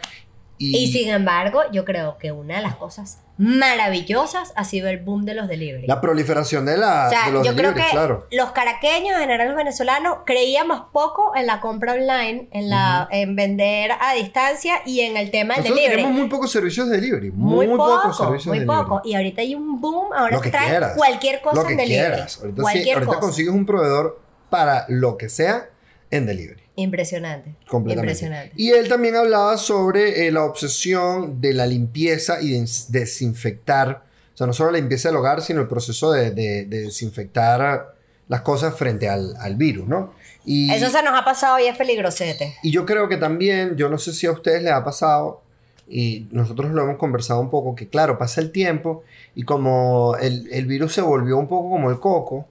[0.59, 4.99] Y, Y sin embargo, yo creo que una de las cosas maravillosas ha sido el
[4.99, 5.87] boom de los delivery.
[5.87, 8.27] la proliferación de, la, o sea, de los yo creo que claro.
[8.31, 13.37] los caraqueños, en general los venezolanos, creíamos poco en la compra online, en la en
[13.37, 16.03] vender a distancia y en el tema del Nosotros delivery.
[16.03, 17.31] tenemos muy pocos servicios de delivery.
[17.33, 18.85] Muy, Muy, poco, pocos servicios muy de delivery.
[18.89, 19.03] poco.
[19.05, 20.93] Y ahorita hay un boom, ahora que traen quieras.
[20.97, 22.09] cualquier cosa Lo que en delivery.
[22.13, 22.39] quieras.
[22.41, 23.21] Ahorita, sí, cualquier ahorita cosa.
[23.21, 25.69] consigues un proveedor para lo que sea
[26.11, 26.63] en delivery.
[26.77, 27.55] Impresionante.
[27.69, 28.13] Completamente.
[28.13, 28.53] Impresionante.
[28.57, 34.03] Y él también hablaba sobre eh, la obsesión de la limpieza y de desinfectar.
[34.35, 37.95] O sea, no solo la limpieza del hogar, sino el proceso de, de- de desinfectar
[38.29, 40.13] las cosas frente al, al virus, ¿no?
[40.45, 42.55] Y, Eso se nos ha pasado y es peligrosete.
[42.63, 45.43] y yo creo que también, yo no sé si a ustedes les ha pasado,
[45.89, 49.05] y nosotros lo hemos conversado un poco, que claro, pasa el tiempo
[49.37, 52.47] y como el, el virus se volvió un poco como el coco,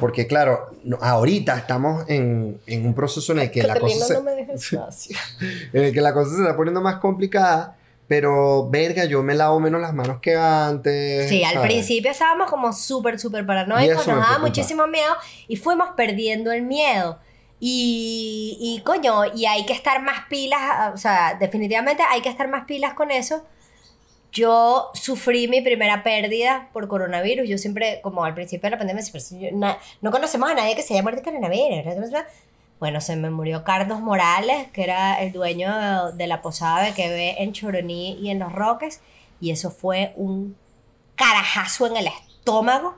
[0.00, 4.14] porque claro, no- ahorita estamos en, en un proceso en el que la cosa se,
[4.14, 4.32] no me
[5.72, 7.76] en el que la cosa se está poniendo más complicada,
[8.08, 11.28] pero verga, yo me lavo menos las manos que antes.
[11.28, 15.14] Sí, al principio estábamos como súper, súper paranoicos, nos daba muchísimo miedo
[15.48, 17.18] y fuimos perdiendo el miedo.
[17.64, 22.48] Y, y coño, y hay que estar más pilas, o sea, definitivamente hay que estar
[22.48, 23.44] más pilas con eso.
[24.32, 27.46] Yo sufrí mi primera pérdida por coronavirus.
[27.48, 29.04] Yo siempre, como al principio de la pandemia,
[30.00, 32.10] no conocemos a nadie que se haya muerto de coronavirus.
[32.80, 37.08] Bueno, se me murió Carlos Morales, que era el dueño de, la posada de que
[37.10, 39.00] ve en Choroní y en Los Roques.
[39.40, 40.56] Y eso fue un
[41.14, 42.96] carajazo en el estómago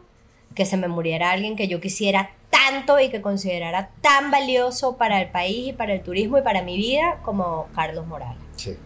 [0.55, 5.21] que se me muriera alguien que yo quisiera tanto y que considerara tan valioso para
[5.21, 8.39] el país y para el turismo y para mi vida como Carlos Morales.
[8.55, 8.77] Sí.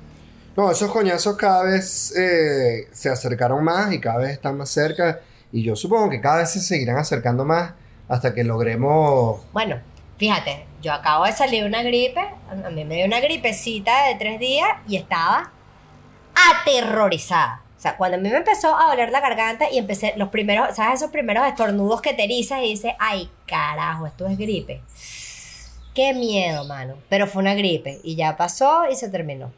[0.59, 5.21] No, esos coñazos cada vez eh, se acercaron más y cada vez están más cerca.
[5.53, 7.75] Y yo supongo que cada vez se seguirán acercando más
[8.09, 9.41] hasta que logremos.
[9.53, 9.77] Bueno,
[10.17, 12.19] fíjate, yo acabo de salir de una gripe,
[12.51, 15.53] a mí me dio una gripecita de tres días y estaba
[16.35, 17.63] aterrorizada.
[17.77, 20.75] O sea, cuando a mí me empezó a doler la garganta y empecé los primeros,
[20.75, 21.03] ¿sabes?
[21.03, 24.83] Esos primeros estornudos que te erizas y dices, ay, carajo, esto es gripe.
[25.95, 26.97] Qué miedo, mano.
[27.09, 29.53] Pero fue una gripe y ya pasó y se terminó.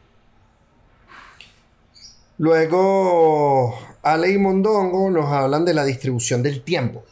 [2.41, 7.05] Luego, Ale y Mondongo nos hablan de la distribución del tiempo.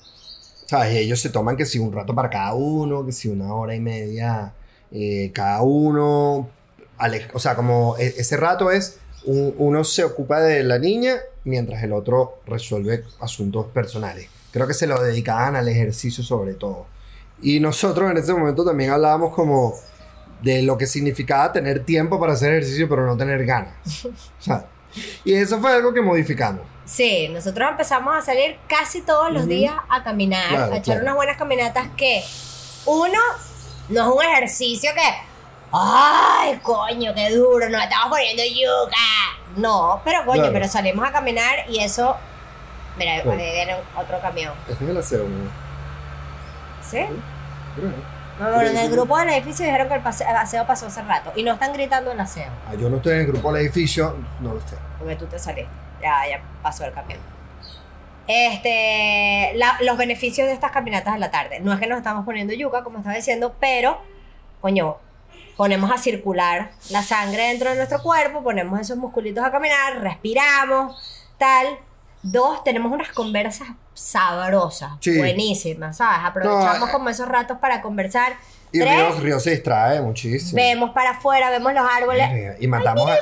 [0.67, 0.95] ¿Sabes?
[0.97, 3.81] Ellos se toman que si un rato para cada uno, que si una hora y
[3.81, 4.55] media
[4.91, 6.49] eh, cada uno.
[6.97, 11.17] Ale- o sea, como e- ese rato es, un- uno se ocupa de la niña
[11.45, 14.29] mientras el otro resuelve asuntos personales.
[14.51, 16.87] Creo que se lo dedicaban al ejercicio sobre todo.
[17.43, 19.75] Y nosotros en ese momento también hablábamos como
[20.43, 23.75] de lo que significaba tener tiempo para hacer ejercicio pero no tener ganas.
[24.07, 24.11] O
[24.43, 24.67] sea,
[25.25, 26.63] y eso fue algo que modificamos.
[26.85, 31.03] Sí, nosotros empezamos a salir casi todos los días a caminar, Claro, a echar claro.
[31.03, 32.25] unas buenas caminatas que
[32.87, 33.19] uno
[33.91, 35.03] no es un ejercicio que,
[35.73, 38.97] ay, coño, qué duro, nos estamos poniendo yuca.
[39.57, 40.53] No, pero coño, Claro.
[40.55, 42.17] pero salimos a caminar y eso
[42.97, 43.41] Mira, Bueno.
[43.41, 44.53] viene otro camión.
[44.69, 45.51] Este es el aseo, ¿no?
[46.83, 46.99] ¿Sí?
[47.77, 48.18] Creo.
[48.39, 51.33] No, en el grupo del edificio dijeron que el pase- aseo pasó hace rato.
[51.35, 52.51] Y no están gritando el aseo.
[52.69, 54.77] Ah, yo no estoy en el grupo del edificio, no lo sé.
[54.99, 55.69] Porque tú te saliste.
[56.01, 57.19] Ya, ya pasó el camión.
[58.27, 61.61] Este, la- los beneficios de estas caminatas de la tarde.
[61.61, 64.01] No es que nos estamos poniendo yuca, como estaba diciendo, pero,
[64.61, 64.99] coño,
[65.57, 71.27] ponemos a circular la sangre dentro de nuestro cuerpo, ponemos esos musculitos a caminar, respiramos,
[71.39, 71.79] tal.
[72.23, 73.69] Dos, tenemos unas conversas
[73.99, 75.17] sabrosas, Sí.
[75.19, 76.21] buenísimas, ¿sabes?
[76.25, 78.33] Aprovechamos No, como esos ratos para conversar.
[78.73, 80.57] Y Tres, Río, Río se distrae muchísimo.
[80.61, 82.57] vemos para afuera, vemos los árboles.
[82.61, 83.17] Y matamos, a-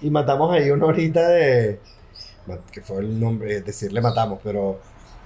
[0.00, 1.80] y matamos ahí una horita de.
[2.72, 4.80] que fue el nombre, es decir, le matamos, pero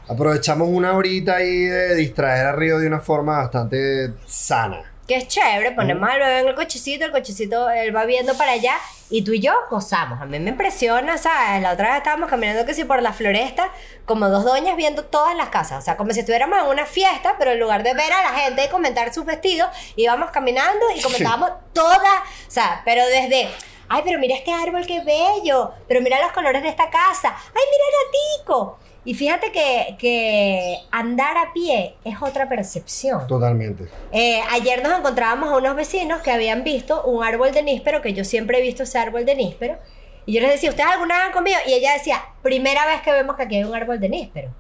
[0.09, 4.83] aprovechamos una horita ahí de distraer a Río de una forma bastante sana.
[5.12, 8.53] Que es chévere, ponemos al bebé en el cochecito, el cochecito él va viendo para
[8.53, 8.79] allá
[9.11, 10.22] y tú y yo gozamos.
[10.22, 11.61] A mí me impresiona, ¿sabes?
[11.61, 13.70] La otra vez estábamos caminando que sí por la floresta,
[14.07, 17.37] como dos doñas viendo todas las casas, o sea, como si estuviéramos en una fiesta,
[17.38, 21.03] pero en lugar de ver a la gente y comentar sus vestidos, íbamos caminando y
[21.03, 23.51] comentábamos todas, o sea, pero desde...
[23.88, 25.71] Ay, pero mira este árbol, qué bello.
[25.88, 27.29] Pero mira los colores de esta casa.
[27.29, 28.79] Ay, mira el gatico.
[29.05, 33.27] Y fíjate que, que andar a pie es otra percepción.
[33.27, 33.88] Totalmente.
[34.12, 38.12] Eh, ayer nos encontrábamos a unos vecinos que habían visto un árbol de níspero, que
[38.12, 39.77] yo siempre he visto ese árbol de níspero.
[40.25, 41.59] Y yo les decía, ¿ustedes alguna vez han comido?
[41.66, 44.51] Y ella decía, primera vez que vemos que aquí hay un árbol de níspero.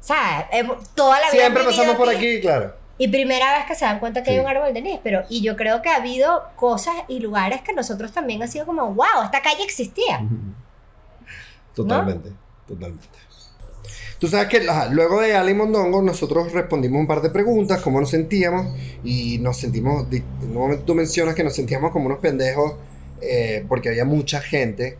[0.00, 0.46] ¿Sabes?
[0.50, 1.40] Hemos- Toda la vida.
[1.42, 2.74] Siempre pasamos por aquí, claro.
[2.96, 4.36] Y primera vez que se dan cuenta que Sí.
[4.36, 5.24] hay un árbol de níspero.
[5.28, 8.94] Y yo creo que ha habido cosas y lugares que nosotros también ha sido como,
[8.94, 10.22] wow, esta calle existía.
[11.74, 12.30] Totalmente,
[12.68, 13.08] totalmente.
[14.18, 18.00] Tú sabes que ajá, luego de Ali Mondongo nosotros respondimos un par de preguntas, cómo
[18.00, 22.20] nos sentíamos y nos sentimos, en un momento tú mencionas que nos sentíamos como unos
[22.20, 22.74] pendejos
[23.20, 24.98] eh, porque había mucha gente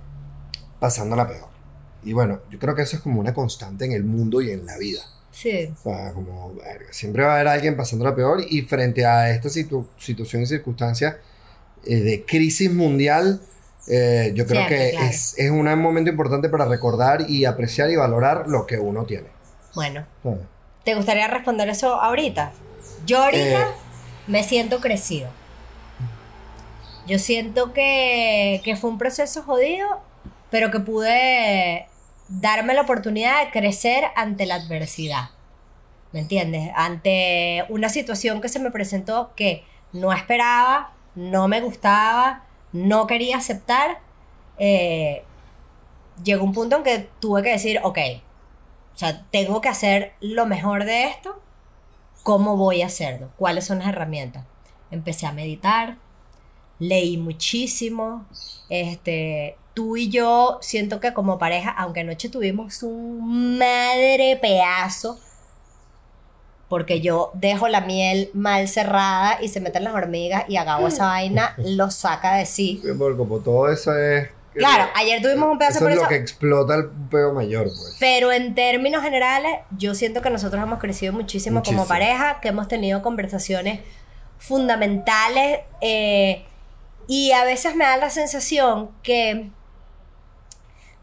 [0.80, 1.46] pasándola peor.
[2.02, 4.66] Y bueno, yo creo que eso es como una constante en el mundo y en
[4.66, 5.00] la vida.
[5.34, 5.68] Sí.
[5.80, 9.48] O sea, como, verga, siempre va a haber alguien pasándola peor y frente a esta
[9.50, 11.18] situ- situación y circunstancia
[11.84, 13.40] eh, de crisis mundial,
[13.88, 15.06] eh, yo creo Siempre, que claro.
[15.06, 19.26] es, es un momento importante para recordar y apreciar y valorar lo que uno tiene.
[19.74, 20.38] Bueno, ¿sabes?
[20.84, 22.52] ¿te gustaría responder eso ahorita?
[23.04, 23.66] Yo ahorita Eh.
[24.28, 25.28] me siento crecido.
[27.06, 30.00] Yo siento que, que fue un proceso jodido,
[30.50, 31.86] pero que pude
[32.28, 35.30] darme la oportunidad de crecer ante la adversidad.
[36.12, 36.70] ¿Me entiendes?
[36.76, 43.38] Ante una situación que se me presentó que no esperaba, no me gustaba, no quería
[43.38, 43.98] aceptar,
[44.58, 45.24] eh,
[46.22, 47.98] llegó un punto en que tuve que decir, ok,
[48.94, 51.40] o sea, tengo que hacer lo mejor de esto.
[52.22, 53.30] ¿Cómo voy a hacerlo?
[53.36, 54.44] ¿Cuáles son las herramientas?
[54.90, 55.98] Empecé a meditar,
[56.78, 58.24] leí muchísimo.
[58.68, 65.18] Este, tú y yo siento que como pareja, aunque anoche tuvimos un madre pedazo,
[66.68, 71.06] porque yo dejo la miel mal cerrada y se meten las hormigas y Agabo esa
[71.06, 72.82] vaina lo saca de sí.
[72.98, 74.28] Porque como todo eso es...
[74.54, 76.04] Claro, ayer tuvimos un pedazo Eso por es eso.
[76.04, 77.96] lo que explota el peo mayor, pues.
[77.98, 82.68] Pero en términos generales, yo siento que nosotros hemos crecido muchísimo, como pareja, que hemos
[82.68, 83.80] tenido conversaciones
[84.38, 86.44] fundamentales eh,
[87.08, 89.50] y a veces me da la sensación que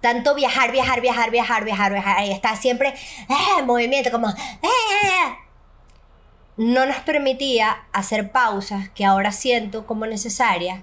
[0.01, 4.29] tanto viajar, viajar, viajar, viajar, viajar, viajar, y estar siempre eh, en movimiento, como...
[4.29, 4.33] eh,
[4.63, 4.67] eh,
[5.03, 5.37] eh,
[6.57, 10.81] no nos permitía hacer pausas que ahora siento como necesarias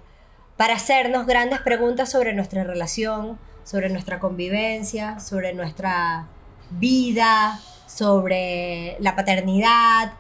[0.57, 6.27] para hacernos grandes preguntas sobre nuestra relación, sobre nuestra convivencia, sobre nuestra
[6.71, 10.15] vida, sobre la paternidad.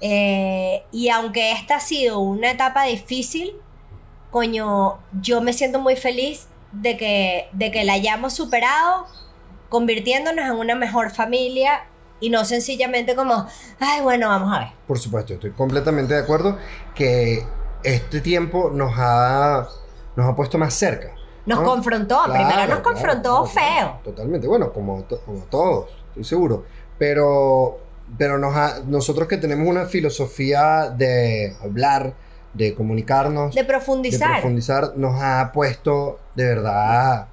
[0.00, 3.52] Y aunque esta ha sido una etapa difícil,
[4.30, 9.06] coño, yo me siento muy feliz de que, de que la hayamos superado,
[9.68, 11.84] convirtiéndonos en una mejor familia
[12.20, 13.46] y no sencillamente como,
[13.78, 14.68] ay, bueno, vamos a ver.
[14.86, 16.58] Por supuesto, estoy completamente de acuerdo
[16.94, 17.44] que
[17.82, 19.66] este tiempo nos ha,
[20.16, 21.12] nos ha puesto más cerca.
[21.46, 21.64] Nos ¿no?
[21.64, 24.00] confrontó, Claro, primero nos confrontó claro, claro, feo.
[24.04, 26.64] Totalmente, bueno, como, to- como todos, estoy seguro.
[26.98, 27.78] Pero,
[28.18, 32.12] pero nos ha- nosotros que tenemos una filosofía de hablar,
[32.54, 34.32] de comunicarnos, De de profundizar.
[34.32, 37.28] profundizar, nos ha puesto de verdad,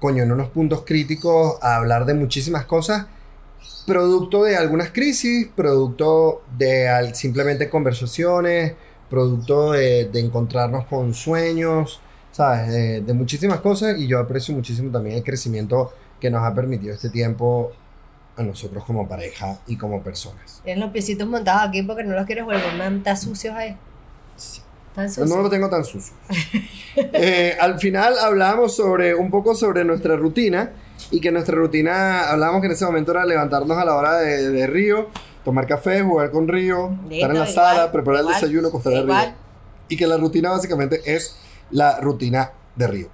[0.00, 3.06] coño, en unos puntos críticos a hablar de muchísimas cosas,
[3.86, 8.74] producto de algunas crisis, producto de al- simplemente conversaciones,
[9.08, 12.00] producto de, de encontrarnos con sueños,
[12.32, 12.68] ¿sabes?
[12.68, 16.92] De, de muchísimas cosas y yo aprecio muchísimo también el crecimiento que nos ha permitido
[16.94, 17.70] este tiempo
[18.36, 20.60] a nosotros como pareja y como personas.
[20.64, 23.76] Tienes los piecitos montados aquí porque no los quieres volver a montar sucios ahí.
[24.96, 25.42] Tan No sucio.
[25.42, 26.14] lo tengo tan sucio.
[26.96, 30.72] Eh, al final hablamos sobre un poco sobre nuestra rutina
[31.10, 34.48] y que nuestra rutina, hablamos que en ese momento era levantarnos a la hora de,
[34.48, 35.08] de Río,
[35.44, 38.94] tomar café, jugar con Río, estar en la igual, sala, preparar igual, el desayuno, acostar
[38.94, 39.34] a Río.
[39.88, 41.36] Y que la rutina básicamente es
[41.70, 43.08] la rutina de Río.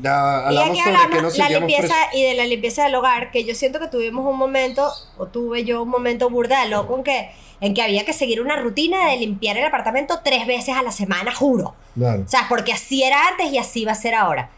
[0.00, 2.94] Ya Y hablamos aquí sobre hablamos que nos la limpieza y de la limpieza del
[2.94, 6.68] hogar, que yo siento que tuvimos un momento, o tuve yo un momento burda de
[6.68, 10.46] loco en que, en que había que seguir una rutina de limpiar el apartamento tres
[10.46, 11.74] veces a la semana, juro.
[11.94, 12.22] Claro.
[12.24, 14.50] O sea, porque así era antes y así va a ser ahora.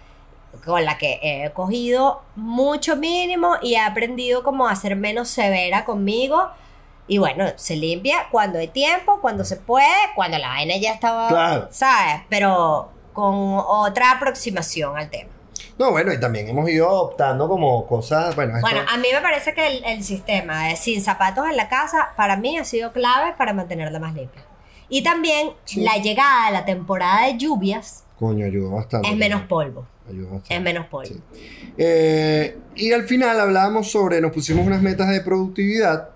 [0.65, 5.85] Con la que he cogido mucho mínimo y he aprendido como a ser menos severa
[5.85, 6.49] conmigo.
[7.09, 11.29] Y bueno, se limpia cuando hay tiempo, cuando se puede, cuando la vaina ya estaba,
[11.29, 11.69] Claro.
[11.71, 12.23] ¿sabes?
[12.29, 13.35] Pero con
[13.67, 15.31] otra aproximación al tema.
[15.79, 19.21] No, bueno, y también hemos ido optando como cosas, bueno, esto- Bueno, a mí me
[19.23, 22.93] parece que el, el sistema de sin zapatos en la casa, para mí ha sido
[22.93, 24.43] clave para mantenerla más limpia.
[24.89, 25.81] Y también Sí.
[25.81, 29.09] la llegada de la temporada de lluvias coño, ayudó bastante.
[29.09, 29.87] es menos polvo.
[30.09, 30.55] Ayudó bastante.
[30.57, 31.09] Es menos polvo.
[31.09, 31.23] Sí.
[31.79, 36.11] Eh, y al final hablábamos sobre, nos pusimos unas metas de productividad.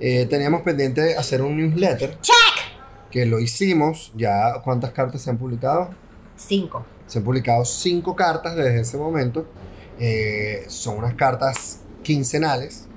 [0.00, 2.18] Eh, teníamos pendiente hacer un newsletter.
[2.20, 3.10] ¡Check!
[3.10, 4.12] Que lo hicimos.
[4.16, 5.90] Ya, ¿cuántas cartas se han publicado?
[6.36, 6.84] Cinco.
[7.06, 9.46] Se han publicado cinco cartas desde ese momento.
[9.98, 12.88] Eh, son unas cartas quincenales.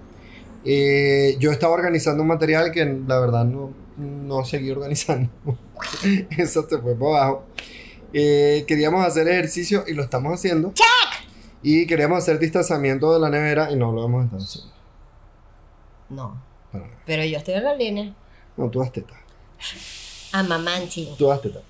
[0.63, 5.30] Eh, yo estaba organizando un material que la verdad no, no seguí organizando.
[6.38, 7.45] Eso se fue para abajo.
[8.13, 10.74] Eh, queríamos hacer ejercicio y lo estamos haciendo.
[11.62, 14.74] Y queríamos hacer distanciamiento de la nevera y no lo hemos estado haciendo.
[16.10, 16.41] No.
[17.06, 18.15] Pero yo estoy en la línea.
[18.58, 19.13] No, tú das teta.
[20.32, 21.13] Amamanti.
[21.17, 21.62] Tú das teta.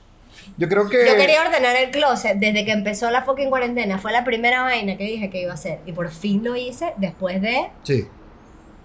[0.57, 1.05] Yo creo que.
[1.07, 3.97] Yo quería ordenar el closet desde que empezó la fucking cuarentena.
[3.99, 5.79] Fue la primera vaina que dije que iba a hacer.
[5.85, 8.07] Y por fin lo hice después de Sí.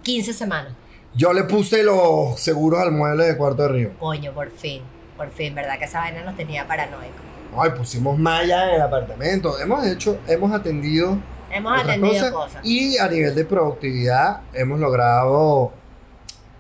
[0.03, 0.73] 15 semanas.
[1.15, 3.91] Yo le puse los seguros al mueble de cuarto de río.
[3.99, 4.83] Coño, por fin.
[5.17, 5.79] Por fin, ¿verdad?
[5.79, 7.21] Que esa vaina nos tenía paranoicos.
[7.59, 9.59] Ay, pusimos malla en el apartamento.
[9.59, 11.19] Hemos hecho, hemos atendido
[11.51, 12.61] Hemos atendido cosas, cosas.
[12.65, 15.73] Y a nivel de productividad hemos logrado.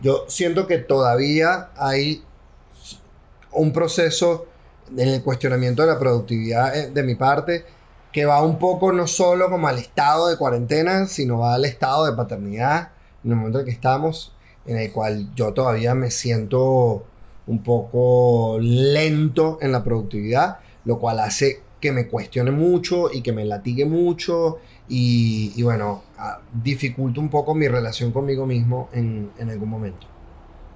[0.02, 2.24] Yo siento que todavía hay
[3.52, 4.46] un proceso
[4.96, 7.64] en el cuestionamiento de la productividad eh, de mi parte
[8.12, 12.06] que va un poco no solo como al estado de cuarentena, sino va al estado
[12.06, 12.90] de paternidad
[13.24, 14.34] en el momento en que estamos,
[14.66, 17.04] en el cual yo todavía me siento
[17.46, 23.32] un poco lento en la productividad, lo cual hace que me cuestione mucho y que
[23.32, 29.30] me latigue mucho y, y bueno, ah, dificulta un poco mi relación conmigo mismo en,
[29.38, 30.09] en algún momento.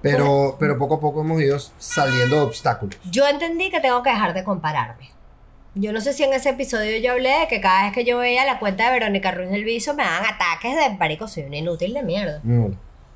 [0.05, 2.95] Pero, pero poco a poco hemos ido saliendo de obstáculos.
[3.09, 5.09] Yo entendí que tengo que dejar de compararme.
[5.73, 8.19] Yo no sé si en ese episodio yo hablé de que cada vez que yo
[8.19, 11.57] veía la cuenta de Verónica Ruiz del Viso me daban ataques de marico, soy una
[11.57, 12.39] inútil de mierda.
[12.43, 12.73] Mm.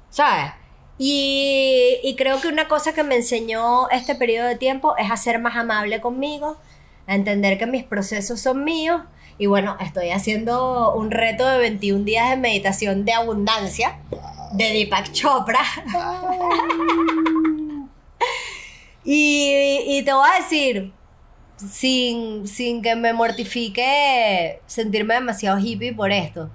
[0.09, 0.51] ¿Sabes?
[0.97, 5.15] Y, y creo que una cosa que me enseñó este periodo de tiempo es a
[5.15, 6.57] ser más amable conmigo,
[7.05, 9.03] a entender que mis procesos son míos.
[9.39, 13.97] Y bueno, estoy haciendo un reto de 21 días de meditación de abundancia
[14.51, 15.61] de Deepak Chopra.
[19.05, 20.91] y, y te voy a decir,
[21.55, 26.49] sin, sin que me mortifique sentirme demasiado hippie por esto.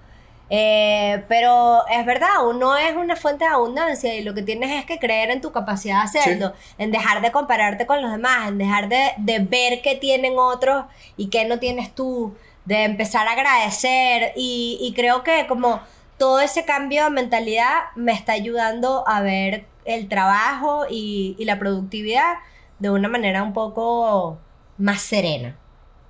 [0.51, 4.85] Eh, pero es verdad, uno es una fuente de abundancia y lo que tienes es
[4.85, 8.59] que creer en tu capacidad de hacerlo, en dejar de compararte con los demás, en
[8.59, 10.85] dejar de, de ver qué tienen otros
[11.17, 15.81] y qué no tienes tú, de empezar a agradecer y, y creo que como
[16.19, 21.59] todo ese cambio de mentalidad me está ayudando a ver el trabajo y, y la
[21.59, 22.37] productividad
[22.79, 24.39] de una manera un poco
[24.79, 25.57] más serena,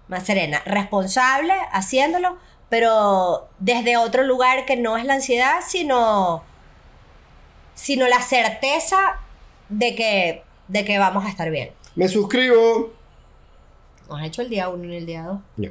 [0.09, 2.37] más serena, responsable haciéndolo,
[2.69, 6.43] pero desde otro lugar que no es la ansiedad, sino,
[7.75, 9.21] sino la certeza
[9.69, 11.73] de que, de que vamos a estar bien.
[11.95, 12.93] Me suscribo.
[14.09, 15.41] Nos ha hecho el día uno y el día dos.
[15.57, 15.71] No,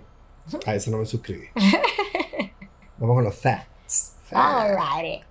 [0.65, 1.47] a eso no me suscribí.
[2.97, 4.13] Vamos con los facts.
[4.31, 5.21] Alrighty.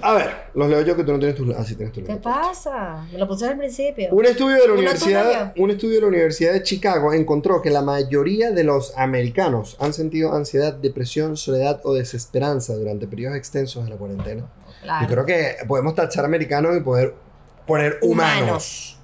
[0.00, 1.54] A ver, los leo yo que tú no tienes tus.
[1.54, 2.04] Ah, sí, tienes tus.
[2.04, 3.06] ¿Qué pasa?
[3.12, 4.08] Me lo puse al principio.
[4.12, 7.82] Un estudio de la universidad, un estudio de la Universidad de Chicago encontró que la
[7.82, 13.90] mayoría de los americanos han sentido ansiedad, depresión, soledad o desesperanza durante periodos extensos de
[13.90, 14.46] la cuarentena.
[14.82, 15.06] Claro.
[15.06, 17.14] Yo creo que podemos tachar americanos y poder
[17.66, 18.42] poner humanos.
[18.42, 18.97] Humanos.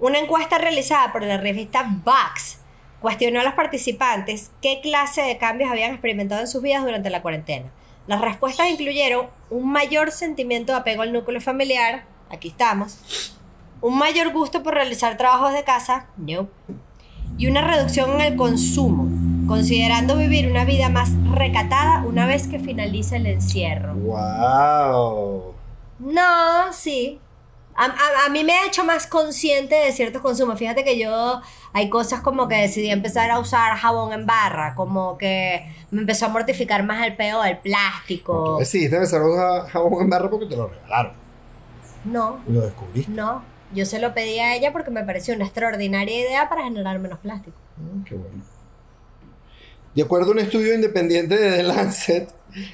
[0.00, 2.58] Una encuesta realizada por la revista Vox
[3.00, 7.20] cuestionó a los participantes qué clase de cambios habían experimentado en sus vidas durante la
[7.20, 7.70] cuarentena.
[8.06, 13.36] Las respuestas incluyeron un mayor sentimiento de apego al núcleo familiar, aquí estamos,
[13.82, 16.48] un mayor gusto por realizar trabajos de casa, no,
[17.36, 19.06] y una reducción en el consumo,
[19.46, 23.94] considerando vivir una vida más recatada una vez que finalice el encierro.
[23.94, 25.54] ¡Wow!
[25.98, 27.20] No, sí.
[27.80, 30.58] A, a- a mí me ha hecho más consciente de ciertos consumos.
[30.58, 31.40] Fíjate que yo
[31.72, 36.26] hay cosas como que decidí empezar a usar jabón en barra, como que me empezó
[36.26, 38.58] a mortificar más el peo del plástico.
[38.60, 41.12] Empezar a usar jabón en barra porque te lo regalaron.
[42.04, 43.10] No, lo descubriste.
[43.12, 43.42] no.
[43.72, 47.20] Yo se lo pedí a ella porque me pareció una extraordinaria idea para generar menos
[47.20, 47.56] plástico.
[47.78, 48.42] Ah, qué bueno.
[49.94, 52.28] De acuerdo a un estudio independiente de The Lancet,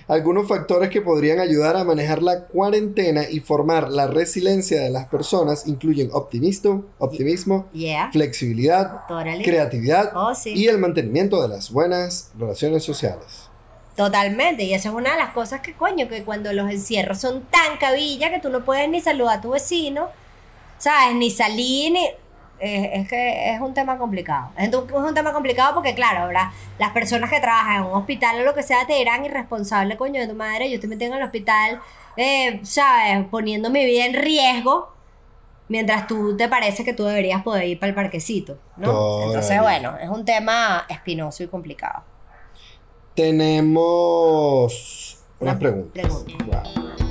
[0.09, 5.07] algunos factores que podrían ayudar a manejar la cuarentena y formar la resiliencia de las
[5.09, 8.11] personas incluyen optimismo, optimismo, Yeah.
[8.13, 9.45] flexibilidad, Totally.
[9.45, 10.53] creatividad Oh, sí.
[10.55, 13.49] y el mantenimiento de las buenas relaciones sociales.
[13.97, 17.43] Totalmente, y esa es una de las cosas que coño, que cuando los encierros son
[17.51, 20.09] tan cabilla que tú no puedes ni saludar a tu vecino,
[20.79, 21.17] ¿sabes?
[21.17, 22.07] Ni salir, ni...
[22.61, 24.51] es que es un tema complicado.
[24.57, 27.95] Es un, es un tema complicado porque, claro, ahora las personas que trabajan en un
[27.95, 30.69] hospital o lo que sea te dirán irresponsable, coño, de tu madre.
[30.69, 31.81] Yo estoy metido en el hospital,
[32.17, 33.27] eh, ¿sabes?
[33.31, 34.93] Poniendo mi vida en riesgo.
[35.69, 39.25] Mientras tú te parece que tú deberías poder ir para el parquecito, ¿no?
[39.25, 42.05] Entonces, bueno, es un tema espinoso y complicado.
[43.17, 46.23] Tenemos unas Una preguntas.
[46.25, 46.63] pregunta.
[46.63, 47.06] Wow.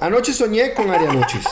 [0.00, 1.44] Anoche soñé con Arianuchis.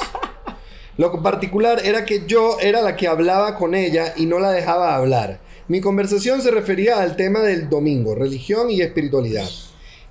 [0.97, 4.97] Lo particular era que yo era la que hablaba con ella y no la dejaba
[4.97, 5.39] hablar.
[5.69, 9.47] Mi conversación se refería al tema del domingo, religión y espiritualidad.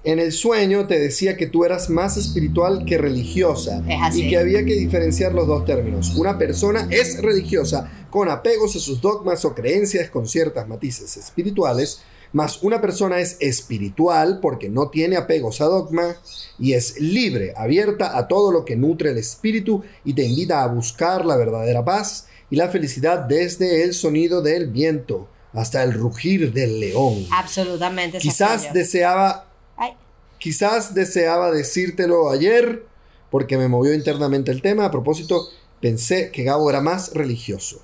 [0.03, 3.81] En el sueño te decía que tú eras más espiritual que religiosa
[4.13, 6.13] y que había que diferenciar los dos términos.
[6.15, 12.01] Una persona es religiosa con apegos a sus dogmas o creencias con ciertas matices espirituales,
[12.33, 16.15] más una persona es espiritual porque no tiene apegos a dogma
[16.59, 20.67] y es libre, abierta a todo lo que nutre el espíritu y te invita a
[20.67, 26.53] buscar la verdadera paz y la felicidad desde el sonido del viento hasta el rugir
[26.53, 27.25] del león.
[27.31, 28.19] Absolutamente.
[28.19, 29.93] Quizás deseaba Ay,
[30.37, 32.85] Quizás deseaba decírtelo ayer
[33.31, 34.85] porque me movió internamente el tema.
[34.85, 35.47] A propósito,
[35.81, 37.81] pensé que Gabo era más religioso.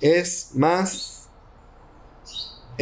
[0.00, 1.09] Es más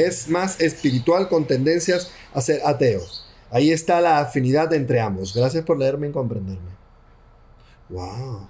[0.07, 3.03] es más espiritual con tendencias a ser ateo.
[3.51, 5.35] Ahí está la afinidad entre ambos.
[5.35, 6.71] Gracias por leerme y comprenderme.
[7.89, 8.49] Wow.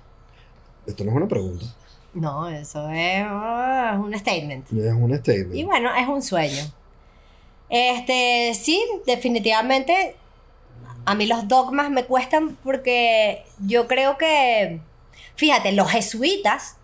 [0.87, 1.67] Esto no es una pregunta,
[2.15, 4.73] no, eso es ah, un statement.
[4.73, 5.55] es un statement.
[5.55, 6.63] Y bueno, es un sueño.
[7.69, 10.17] Este, sí, definitivamente
[11.05, 14.81] a mí los dogmas me cuestan porque yo creo que,
[15.37, 16.77] fíjate, los jesuitas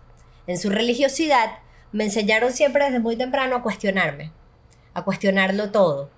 [0.47, 1.59] en su religiosidad
[1.91, 4.31] me enseñaron siempre desde muy temprano a cuestionarme,
[4.95, 6.09] a cuestionarlo todo.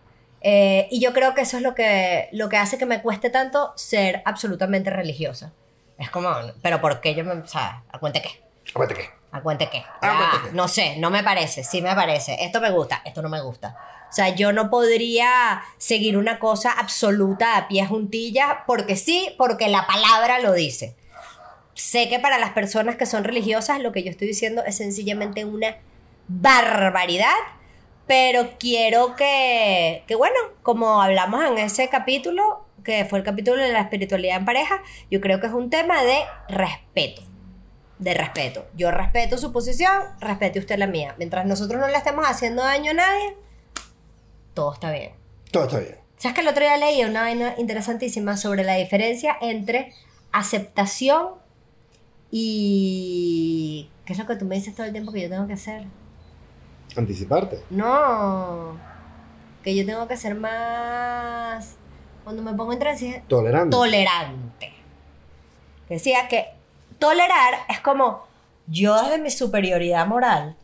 [0.41, 3.29] Eh, y yo creo que eso es lo que, lo que hace que me cueste
[3.29, 5.51] tanto ser absolutamente religiosa.
[5.97, 6.29] Es como,
[6.61, 7.81] pero ¿por qué yo me, sabes?
[7.91, 8.29] ¿A cuenta qué?
[8.73, 9.09] Aguante que.
[9.31, 9.77] ¿A cuenta qué?
[9.79, 10.51] ¿A cuenta Ah, qué?
[10.53, 12.37] no sé, no me parece, sí me parece.
[12.45, 13.75] Esto me gusta, esto no me gusta.
[14.09, 19.67] O sea, yo no podría seguir una cosa absoluta a pie juntilla porque sí, porque
[19.67, 20.95] la palabra lo dice.
[21.73, 25.43] Sé que para las personas que son religiosas lo que yo estoy diciendo es sencillamente
[25.45, 25.77] una
[26.27, 27.35] barbaridad,
[28.07, 33.71] pero quiero que, que bueno, como hablamos en ese capítulo, que fue el capítulo de
[33.71, 34.81] la espiritualidad en pareja,
[35.11, 37.21] yo creo que es un tema de respeto
[37.99, 38.67] de respeto.
[38.75, 41.15] Yo respeto su posición, respete usted la mía.
[41.17, 43.35] Mientras nosotros no le estemos haciendo daño a nadie,
[44.53, 45.11] todo está bien.
[45.51, 45.95] Todo está bien.
[46.17, 49.93] ¿Sabes que el otro día leí una vaina interesantísima sobre la diferencia entre
[50.31, 51.29] aceptación
[52.31, 53.89] y...
[54.05, 55.83] ¿Qué es lo que tú me dices todo el tiempo que yo tengo que hacer?
[56.97, 57.63] Anticiparte.
[57.69, 58.77] No,
[59.63, 61.75] que yo tengo que ser más...
[62.23, 63.69] Cuando me pongo en transición, Tolerante.
[63.69, 64.73] tolerante.
[65.87, 66.47] Decía que
[66.99, 68.23] tolerar es como
[68.67, 70.57] yo desde mi superioridad moral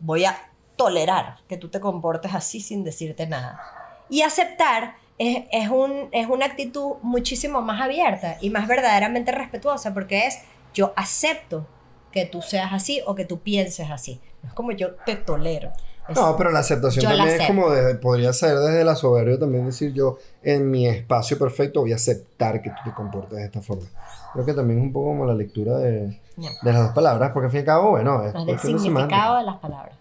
[0.00, 0.36] voy a
[0.76, 3.60] tolerar que tú te comportes así sin decirte nada.
[4.08, 9.94] Y aceptar es, es un, es una actitud muchísimo más abierta y más verdaderamente respetuosa
[9.94, 10.38] porque es
[10.74, 11.66] yo acepto
[12.14, 14.20] que tú seas así o que tú pienses así.
[14.42, 15.70] No es como yo te tolero.
[16.08, 17.62] Es- No, pero la aceptación Yo la también es acepto.
[17.62, 21.96] como podría ser desde la soberbia también decir yo en mi espacio perfecto voy a
[21.96, 23.86] aceptar que tú te comportes de esta forma.
[24.32, 26.48] Creo que también es un poco como la lectura de, No.
[26.62, 29.36] de las dos palabras, porque al fin y al cabo, bueno, es No, de significado
[29.38, 29.96] de las palabras.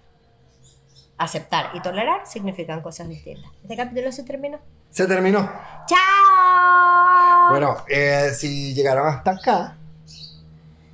[1.18, 3.50] Aceptar y tolerar significan cosas distintas.
[3.62, 4.58] Este capítulo se terminó.
[4.90, 5.50] Se terminó.
[5.88, 7.50] ¡Chao!
[7.52, 9.78] Bueno, eh, si llegaron hasta acá,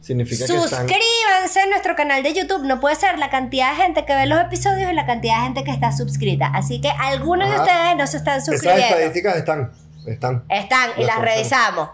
[0.10, 0.88] significa que están...
[0.88, 2.64] Suscríbanse a nuestro canal de YouTube.
[2.64, 5.44] No puede ser la cantidad de gente que ve los episodios y la cantidad de
[5.44, 6.48] gente que está suscrita.
[6.54, 8.96] Así que algunos de ustedes no se están Esas suscribiendo.
[8.96, 9.72] estadísticas están.
[10.08, 10.44] Están.
[10.50, 11.90] Están y Las revisamos.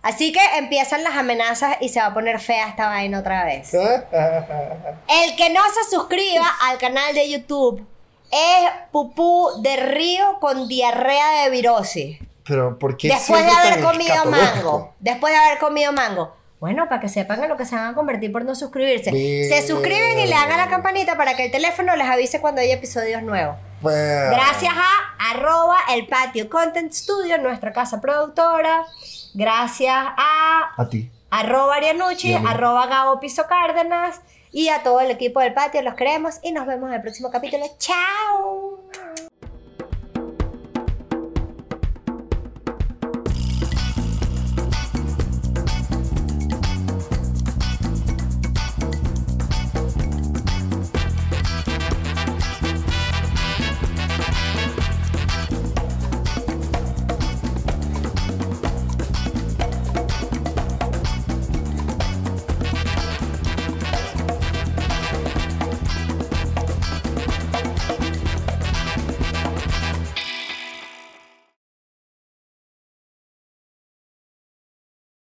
[0.00, 3.74] Así que empiezan las amenazas y se va a poner fea esta vaina otra vez.
[3.74, 7.86] El que no se suscriba al canal de YouTube
[8.30, 12.18] es pupú de río con diarrea de virosis.
[12.46, 14.94] Pero ¿por qué Después de haber comido mango.
[15.00, 16.37] Después de haber comido mango.
[16.60, 19.10] Bueno, para que sepan en lo que se van a convertir por no suscribirse.
[19.48, 22.72] Se suscriben y le a la campanita para que el teléfono les avise cuando hay
[22.72, 23.56] episodios nuevos.
[23.80, 28.84] Gracias a arroba el patio Content Studio, nuestra casa productora.
[29.34, 31.08] Gracias a A ti.
[31.30, 35.80] arroba Arianucci, arroba Gabo Piso Cárdenas y a todo el equipo del patio.
[35.82, 37.66] Los queremos y nos vemos en el próximo capítulo.
[37.78, 38.80] ¡Chao!